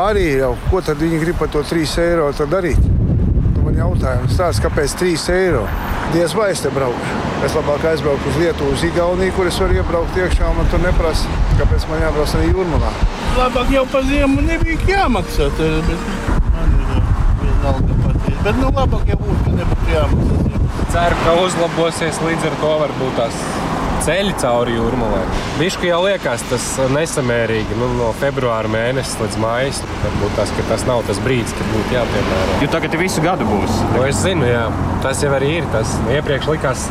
arī 0.00 0.28
jau, 0.38 0.54
ko 0.70 0.80
tad 0.84 1.02
viņi 1.02 1.20
grib 1.20 1.40
par 1.40 1.52
to 1.52 1.64
3 1.68 1.98
eiro 2.04 2.30
darīt? 2.48 2.80
Nu, 2.80 3.66
man 3.66 3.76
jautājums 3.82 4.38
tāds, 4.38 4.62
kāpēc 4.64 4.96
3 5.02 5.28
eiro? 5.36 5.66
Diez 6.12 6.34
vai 6.34 6.50
es 6.52 6.60
te 6.62 6.70
braukšu. 6.70 7.22
Es 7.44 7.54
labāk 7.56 7.84
aizbraucu 7.90 8.28
uz 8.30 8.36
Lietuvu, 8.40 8.72
uz 8.72 8.84
Igauniju, 8.86 9.32
kur 9.36 9.48
es 9.50 9.58
varu 9.60 9.76
iebraukt 9.76 10.16
iekšā, 10.16 10.46
un 10.48 10.60
man 10.60 10.70
tur 10.72 10.80
neprasa, 10.80 11.28
kāpēc 11.58 11.84
man 11.90 12.04
jābrauc 12.04 12.36
arī 12.38 12.50
jūrmalā. 12.52 12.92
Labāk 13.38 13.72
jau 13.74 13.84
pa 13.92 14.02
ziemu 14.08 14.44
nebija 14.46 14.88
jāmaksā. 14.88 15.50
Bet 15.58 16.06
man 16.54 16.72
ir 16.78 17.04
vienalga 17.42 17.98
patīk. 18.06 18.40
Bet 18.46 18.60
nu 18.62 18.70
labāk 18.70 19.12
jau 19.12 19.20
būtu, 19.24 19.40
ka 19.44 19.56
nebūtu 19.58 19.94
jāmaksā. 19.96 20.62
Ceru, 20.94 21.20
ka 21.24 21.36
uzlabosies 21.42 22.20
līdz 22.22 22.50
ar 22.50 22.58
to 22.62 22.74
varbūt 22.84 23.18
tās 23.18 23.42
ceļi 24.04 24.34
cauri 24.42 24.76
jūrmalē. 24.76 25.22
Bišķi 25.60 25.88
jau 25.88 26.00
liekas 26.04 26.44
tas 26.50 26.66
nesamērīgi 26.92 27.78
nu, 27.80 27.88
no 27.98 28.10
februāra 28.20 28.70
mēnesis 28.70 29.16
līdz 29.22 29.40
maijam. 29.40 29.94
Varbūt 30.04 30.36
tas, 30.38 30.52
tas 30.68 30.84
nav 30.88 31.04
tas 31.08 31.20
brīdis, 31.24 31.54
kad 31.56 31.70
būtu 31.72 31.96
jāpiemēro. 31.96 32.60
Jo 32.64 32.70
tagad 32.74 32.98
visu 33.00 33.24
gadu 33.24 33.48
būs. 33.48 33.80
Nu, 33.94 34.04
es 34.08 34.20
zinu, 34.24 34.46
jā. 34.48 34.66
tas 35.04 35.24
jau 35.24 35.32
arī 35.36 35.58
ir. 35.60 35.68
Tas 35.72 35.96
iepriekš 36.12 36.50
likās 36.52 36.88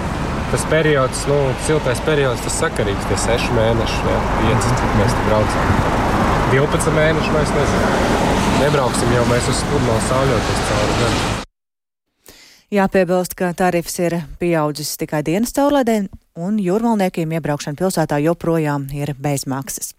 tas 0.54 0.66
periods, 0.70 1.24
nu, 1.30 1.38
siltais 1.66 2.02
periods, 2.06 2.44
tas 2.46 2.60
sakarīgs, 2.62 3.08
tie 3.10 3.18
seši 3.18 3.56
mēneši, 3.58 4.04
jā, 4.06 4.20
pieci, 4.38 4.76
cik 4.82 5.00
mēs 5.00 5.16
tur 5.18 5.32
braucam. 5.32 5.72
12 6.54 6.94
mēneši 7.00 7.34
mēs 7.34 7.56
nezinām. 7.58 7.96
Nebrauksim 8.62 9.16
jau 9.18 9.26
mēs 9.32 9.50
uz 9.50 9.64
pludmales 9.72 10.12
sauļoties 10.12 10.62
cauri 10.70 11.00
gadu. 11.02 11.53
Jāpiebilst, 12.74 13.36
ka 13.38 13.52
tarifs 13.54 14.00
ir 14.02 14.16
pieaudzis 14.42 14.96
tikai 14.98 15.20
dienas 15.22 15.52
caurlaidē, 15.54 16.08
un 16.42 16.56
jūrmalniekiem 16.58 17.36
iebraukšana 17.38 17.78
pilsētā 17.78 18.18
joprojām 18.24 18.88
ir 18.98 19.12
bezmaksas. 19.22 19.92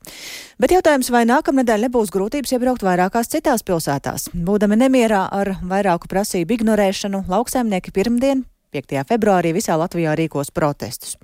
Bet 0.58 0.74
jautājums, 0.74 1.12
vai 1.14 1.22
nākamnedēļ 1.30 1.86
nebūs 1.86 2.10
grūtības 2.10 2.56
iebraukt 2.56 2.82
vairākās 2.82 3.30
citās 3.30 3.62
pilsētās? 3.62 4.26
Būdami 4.34 4.80
nemierā 4.80 5.22
ar 5.30 5.52
vairāku 5.62 6.10
prasību 6.10 6.58
ignorēšanu, 6.58 7.22
lauksaimnieki 7.30 7.94
pirmdien 7.94 8.42
5. 8.74 9.04
februārī 9.06 9.54
visā 9.54 9.76
Latvijā 9.78 10.16
rīkos 10.18 10.50
protestus. 10.50 11.14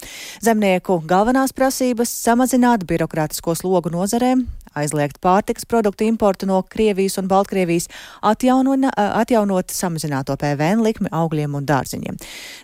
Zemnieku 0.44 1.00
galvenās 1.02 1.50
prasības- 1.50 2.12
samazināt 2.26 2.86
birokrātisko 2.86 3.56
slogu 3.58 3.90
nozarēm, 3.90 4.46
aizliegt 4.76 5.18
pārtiks 5.22 5.66
produktu 5.66 6.04
importu 6.06 6.46
no 6.46 6.62
Krievijas 6.62 7.18
un 7.18 7.28
Baltkrievijas, 7.28 7.88
atjaunot, 8.22 9.72
samazināto 9.74 10.36
PVN 10.40 10.84
likmi 10.84 11.10
augļiem 11.12 11.56
un 11.58 11.66
dārziņiem. 11.66 12.18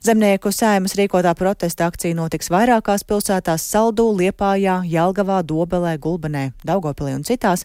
Zemnieku 0.06 0.52
sēmas 0.54 0.96
rīkotā 0.98 1.34
protesta 1.38 1.88
akcija 1.90 2.16
notiks 2.16 2.50
vairākās 2.52 3.04
pilsētās- 3.08 3.66
Saldū, 3.72 4.06
Liepājā, 4.20 4.82
Jelgavā, 4.86 5.42
Dobelē, 5.42 5.98
Gulbenē, 5.98 6.52
Daugopilī 6.64 7.14
un 7.14 7.24
citās. 7.24 7.64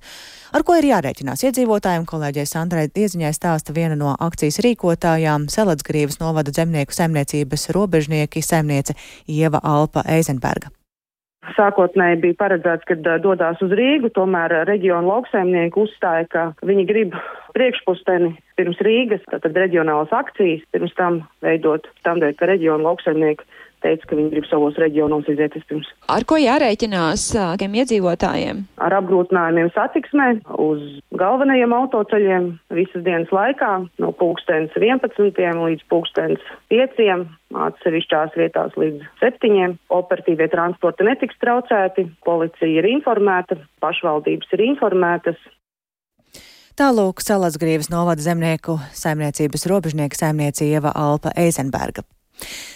Ar 0.51 0.63
ko 0.63 0.75
ir 0.75 0.89
jārēķinās 0.89 1.45
iedzīvotājiem, 1.47 2.06
kolēģei 2.06 2.47
Sandrai 2.47 2.88
Dieziņai 2.88 3.32
stāsta 3.32 3.73
viena 3.73 3.95
no 3.95 4.15
akcijas 4.19 4.60
rīkotājām- 4.60 5.47
Seletsgrīvas 5.56 6.19
novada 6.19 6.51
zemnieku 6.51 6.91
saimniecības 6.91 7.69
robežnieki 7.71 8.41
saimniece 8.43 8.95
Ieva 9.27 9.60
Alpa 9.63 10.04
Eizenberga. 10.08 10.81
Sākotnēji 11.56 12.19
bija 12.21 12.38
paredzēts, 12.38 12.86
ka 12.86 13.17
dodas 13.23 13.62
uz 13.65 13.71
Rīgu, 13.73 14.12
tomēr 14.13 14.54
reģiona 14.69 15.08
lauksaimnieki 15.08 15.80
uzstāja, 15.82 16.27
ka 16.30 16.43
viņi 16.62 16.86
grib 16.86 17.15
priekšpusteni 17.58 18.36
pirms 18.60 18.82
Rīgas, 18.86 19.25
tātad 19.32 19.58
reģionālas 19.58 20.13
akcijas, 20.13 20.62
pirms 20.71 20.93
tam 20.99 21.23
veidot 21.41 21.89
tam 22.06 22.21
dēļ, 22.21 22.36
ka 22.38 22.51
reģiona 22.51 22.86
lauksaimnieki 22.86 23.47
teica, 23.84 24.08
ka 24.08 24.17
viņi 24.17 24.32
grib 24.34 24.48
savos 24.50 24.78
reģionos 24.82 25.30
iziet 25.32 25.56
vispirms. 25.58 25.89
Ar 26.12 26.26
ko 26.30 26.39
jārēķinās 26.41 27.28
tiem 27.62 27.78
iedzīvotājiem? 27.82 28.63
Ar 28.82 28.98
apgrūtinājumiem 29.02 29.72
satiksmē 29.76 30.30
uz 30.62 30.84
galvenajiem 31.17 31.76
autoceļiem 31.76 32.50
visas 32.78 33.06
dienas 33.06 33.32
laikā 33.36 33.74
no 34.02 34.12
pulkstens 34.17 34.74
11 34.78 35.63
līdz 35.65 35.88
pulkstens 35.91 36.52
5 36.74 37.00
atsevišķās 37.52 38.38
vietās 38.39 38.76
līdz 38.80 39.08
septiņiem. 39.22 39.78
Operatīvie 39.91 40.48
transporti 40.52 41.08
netiks 41.08 41.39
traucēti, 41.44 42.08
policija 42.26 42.82
ir 42.82 42.88
informēta, 42.94 43.60
pašvaldības 43.84 44.56
ir 44.56 44.65
informētas. 44.72 45.41
Tālūk 46.80 47.20
Salasgrīvas 47.20 47.91
novada 47.91 48.24
zemnieku 48.24 48.78
saimniecības 48.96 49.67
robežnieka 49.70 50.17
saimniecība 50.17 50.96
Alpa 50.96 51.36
Eizenberga. 51.38 52.06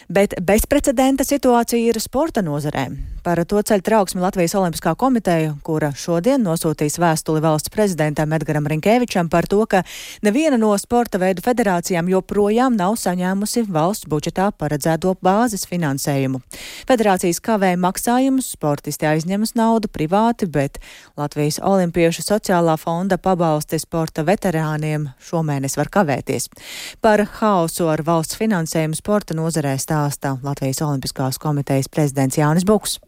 Bet 0.10 0.38
bezprecedenta 0.42 1.26
situācija 1.26 1.82
ir 1.82 2.02
sporta 2.04 2.44
nozarē. 2.46 2.90
Par 3.26 3.40
to 3.50 3.58
ceļ 3.58 3.82
trauksmi 3.82 4.22
Latvijas 4.22 4.54
Olimpiskā 4.54 4.92
komiteja, 5.02 5.56
kura 5.66 5.88
šodien 5.98 6.44
nosūtīs 6.46 7.00
vēstuli 7.02 7.40
valsts 7.42 7.72
prezidentam 7.74 8.36
Edgaram 8.38 8.68
Rinkēvičam 8.70 9.32
par 9.34 9.48
to, 9.50 9.64
ka 9.66 9.80
neviena 10.22 10.60
no 10.62 10.70
sporta 10.78 11.18
veidu 11.18 11.42
federācijām 11.42 12.12
joprojām 12.12 12.78
nav 12.78 13.00
saņēmusi 13.02 13.64
valsts 13.66 14.06
budžetā 14.12 14.52
paredzēto 14.54 15.16
bāzes 15.26 15.66
finansējumu. 15.66 16.44
Federācijas 16.86 17.42
kavē 17.42 17.72
maksājumus, 17.82 18.52
sportisti 18.60 19.10
aizņemas 19.10 19.56
naudu 19.58 19.90
privāti, 19.90 20.46
bet 20.46 20.78
Latvijas 21.18 21.58
Olimpiešu 21.66 22.22
sociālā 22.28 22.78
fonda 22.78 23.18
pabalsti 23.18 23.82
sporta 23.82 24.22
veterāniem 24.22 25.10
šomēnes 25.18 25.80
var 25.82 25.90
kavēties. 25.98 26.52
Par 27.02 27.26
haosu 27.40 27.90
ar 27.90 28.06
valsts 28.06 28.38
finansējumu 28.38 29.02
sporta 29.02 29.34
nozarē 29.34 29.55
stāsta 29.80 30.36
Latvijas 30.44 30.82
Olimpiskās 30.84 31.40
komitejas 31.40 31.88
prezidents 31.88 32.36
Jānis 32.36 32.66
Buks. 32.68 33.00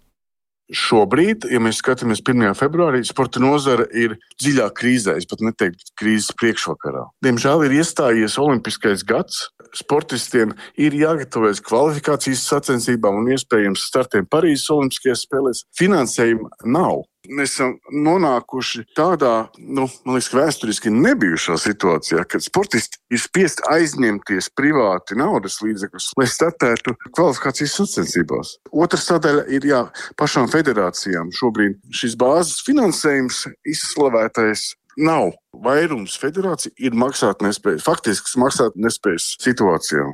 Šobrīd, 0.68 1.46
ja 1.48 1.62
mēs 1.64 1.78
skatāmies 1.80 2.20
1. 2.20 2.52
februārī, 2.60 3.00
sporta 3.08 3.40
nozara 3.40 3.86
ir 3.96 4.18
dziļā 4.40 4.66
krīzē, 4.76 5.16
es 5.16 5.28
pat 5.28 5.40
neteiktu, 5.40 5.94
krīzes 5.96 6.34
priekšvakarā. 6.36 7.06
Diemžēl 7.24 7.64
ir 7.68 7.78
iestājies 7.80 8.36
Olimpiskais 8.40 9.06
gads. 9.08 9.48
Sportistiem 9.76 10.52
ir 10.80 10.96
jāgatavojas 10.96 11.60
kvalifikācijas 11.64 12.44
sacensībām 12.52 13.22
un 13.22 13.32
iespējams 13.36 13.88
startiem 13.88 14.28
Parīzes 14.28 14.68
Olimpiskajās 14.76 15.24
spēlēs. 15.28 15.64
Finansējuma 15.80 16.52
nav 16.68 17.04
mēs 17.30 17.56
esam 17.56 17.76
nonākuši 17.92 18.84
tādā, 18.98 19.50
nu, 19.60 19.88
man 20.06 20.18
liekas, 20.18 20.32
vēsturiski 20.36 20.92
nebijušā 20.94 21.58
situācijā, 21.62 22.24
kad 22.30 22.46
sportisti 22.46 23.00
ir 23.13 23.22
spiest 23.22 23.63
aizņemties 23.72 24.52
privāti 24.58 25.18
naudas 25.20 25.60
līdzekļus, 25.63 26.12
lai 26.20 26.28
startētu 26.32 26.96
kvalifikācijas 27.12 27.78
sacensībās. 27.82 28.58
Otra 28.72 29.02
sadaļa 29.02 29.48
ir 29.58 29.68
jā, 29.68 29.84
pašām 30.20 30.50
federācijām. 30.54 31.32
Šobrīd 31.36 31.80
šis 31.94 32.18
bāzes 32.20 32.63
finansējums 32.68 33.46
izslavētais 33.68 34.72
nav. 34.98 35.34
Vairums 35.58 36.18
federāciju 36.22 36.76
ir 36.78 36.98
maksātnespējas, 36.98 37.86
faktiski 37.86 38.40
maksātnespējas 38.42 39.36
situācijā. 39.42 40.06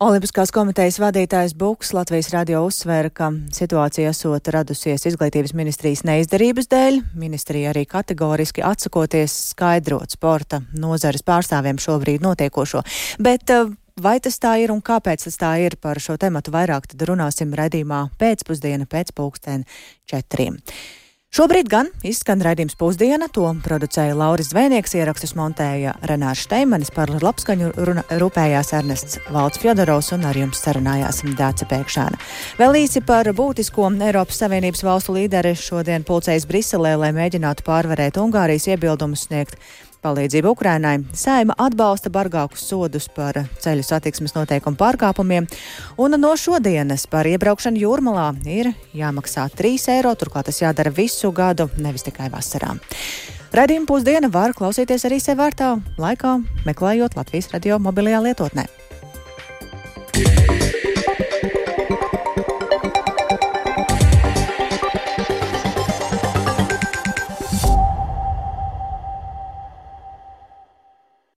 Olimpiskās 0.00 0.48
komitejas 0.48 0.96
vadītājs 0.96 1.52
Buks 1.60 1.90
Latvijas 1.92 2.30
radio 2.32 2.62
uzsvēra, 2.64 3.10
ka 3.12 3.26
situācija 3.52 4.14
esot 4.14 4.46
radusies 4.48 5.02
izglītības 5.10 5.52
ministrijas 5.52 6.06
neizdarības 6.08 6.70
dēļ. 6.72 6.96
Ministrija 7.20 7.74
arī 7.74 7.82
kategoriski 7.84 8.64
atsakoties 8.64 9.34
skaidrot 9.50 10.16
sporta 10.16 10.62
nozares 10.72 11.20
pārstāvjiem 11.20 11.82
šobrīd 11.84 12.24
notiekošo. 12.24 12.80
Bet 13.20 13.52
eh, 13.52 13.68
Vai 14.00 14.14
tas 14.24 14.38
tā 14.40 14.54
ir 14.62 14.70
un 14.72 14.78
kāpēc 14.80 15.26
tas 15.26 15.36
tā 15.36 15.50
ir 15.60 15.74
par 15.76 15.98
šo 16.00 16.14
tematu 16.16 16.54
vairāk 16.54 16.86
tad 16.88 17.02
runāsim 17.10 17.52
redzīmā 17.52 17.98
pēcpusdiena 18.16 18.86
pēc 18.88 19.12
pulkstēn 19.12 19.66
četriem. 20.08 20.56
Šobrīd 21.30 21.68
gan 21.70 21.86
izskan 22.02 22.40
raidījums 22.42 22.74
pusdiena, 22.74 23.28
to 23.30 23.44
producēja 23.62 24.16
Lauris 24.18 24.48
Zvēnieks, 24.50 24.96
ierakstus 24.98 25.36
montēja 25.38 25.92
Renārs 26.10 26.40
Šteimanis, 26.42 26.88
par 26.90 27.12
labskaņu 27.22 27.68
runa, 27.86 28.02
rūpējās 28.18 28.72
Ernests 28.74 29.20
Valds 29.30 29.60
Fjodorovs 29.62 30.08
un 30.16 30.26
ar 30.26 30.40
jums 30.40 30.58
sarunājās 30.58 31.22
Dāca 31.38 31.68
Pēkšāna. 31.70 32.18
Vēl 32.58 32.80
īsi 32.80 33.04
par 33.06 33.30
būtisko 33.30 33.92
Eiropas 34.08 34.42
Savienības 34.42 34.82
valstu 34.82 35.14
līderi 35.20 35.54
šodien 35.54 36.02
pulcējas 36.08 36.48
Briselē, 36.50 36.96
lai 36.98 37.12
mēģinātu 37.14 37.62
pārvarēt 37.62 38.18
Ungārijas 38.18 38.66
iebildumus 38.74 39.28
sniegt 39.28 39.54
palīdzību 40.04 40.52
Ukrainai. 40.54 40.96
Saima 41.16 41.56
atbalsta 41.60 42.12
bargākus 42.12 42.64
sodus 42.70 43.08
par 43.14 43.38
ceļu 43.62 43.84
satiksmes 43.86 44.34
noteikumu 44.36 44.78
pārkāpumiem, 44.80 45.48
un 46.00 46.16
no 46.20 46.32
šodienas 46.36 47.06
par 47.10 47.28
iebraukšanu 47.30 47.82
jūrmalā 47.82 48.30
ir 48.48 48.72
jāmaksā 48.96 49.48
3 49.58 49.88
eiro, 49.96 50.14
turklāt 50.16 50.50
tas 50.50 50.62
jādara 50.62 50.92
visu 50.94 51.32
gadu, 51.32 51.70
nevis 51.78 52.06
tikai 52.06 52.30
vasarā. 52.32 52.74
Radījuma 53.50 53.88
pusdiena 53.90 54.30
var 54.30 54.54
klausīties 54.54 55.08
arī 55.08 55.18
sev 55.22 55.40
vārtā 55.42 55.74
laikā, 55.98 56.36
meklējot 56.68 57.18
Latvijas 57.18 57.50
radio 57.54 57.80
mobilajā 57.82 58.22
lietotnē. 58.28 58.68
Yeah. 60.20 60.69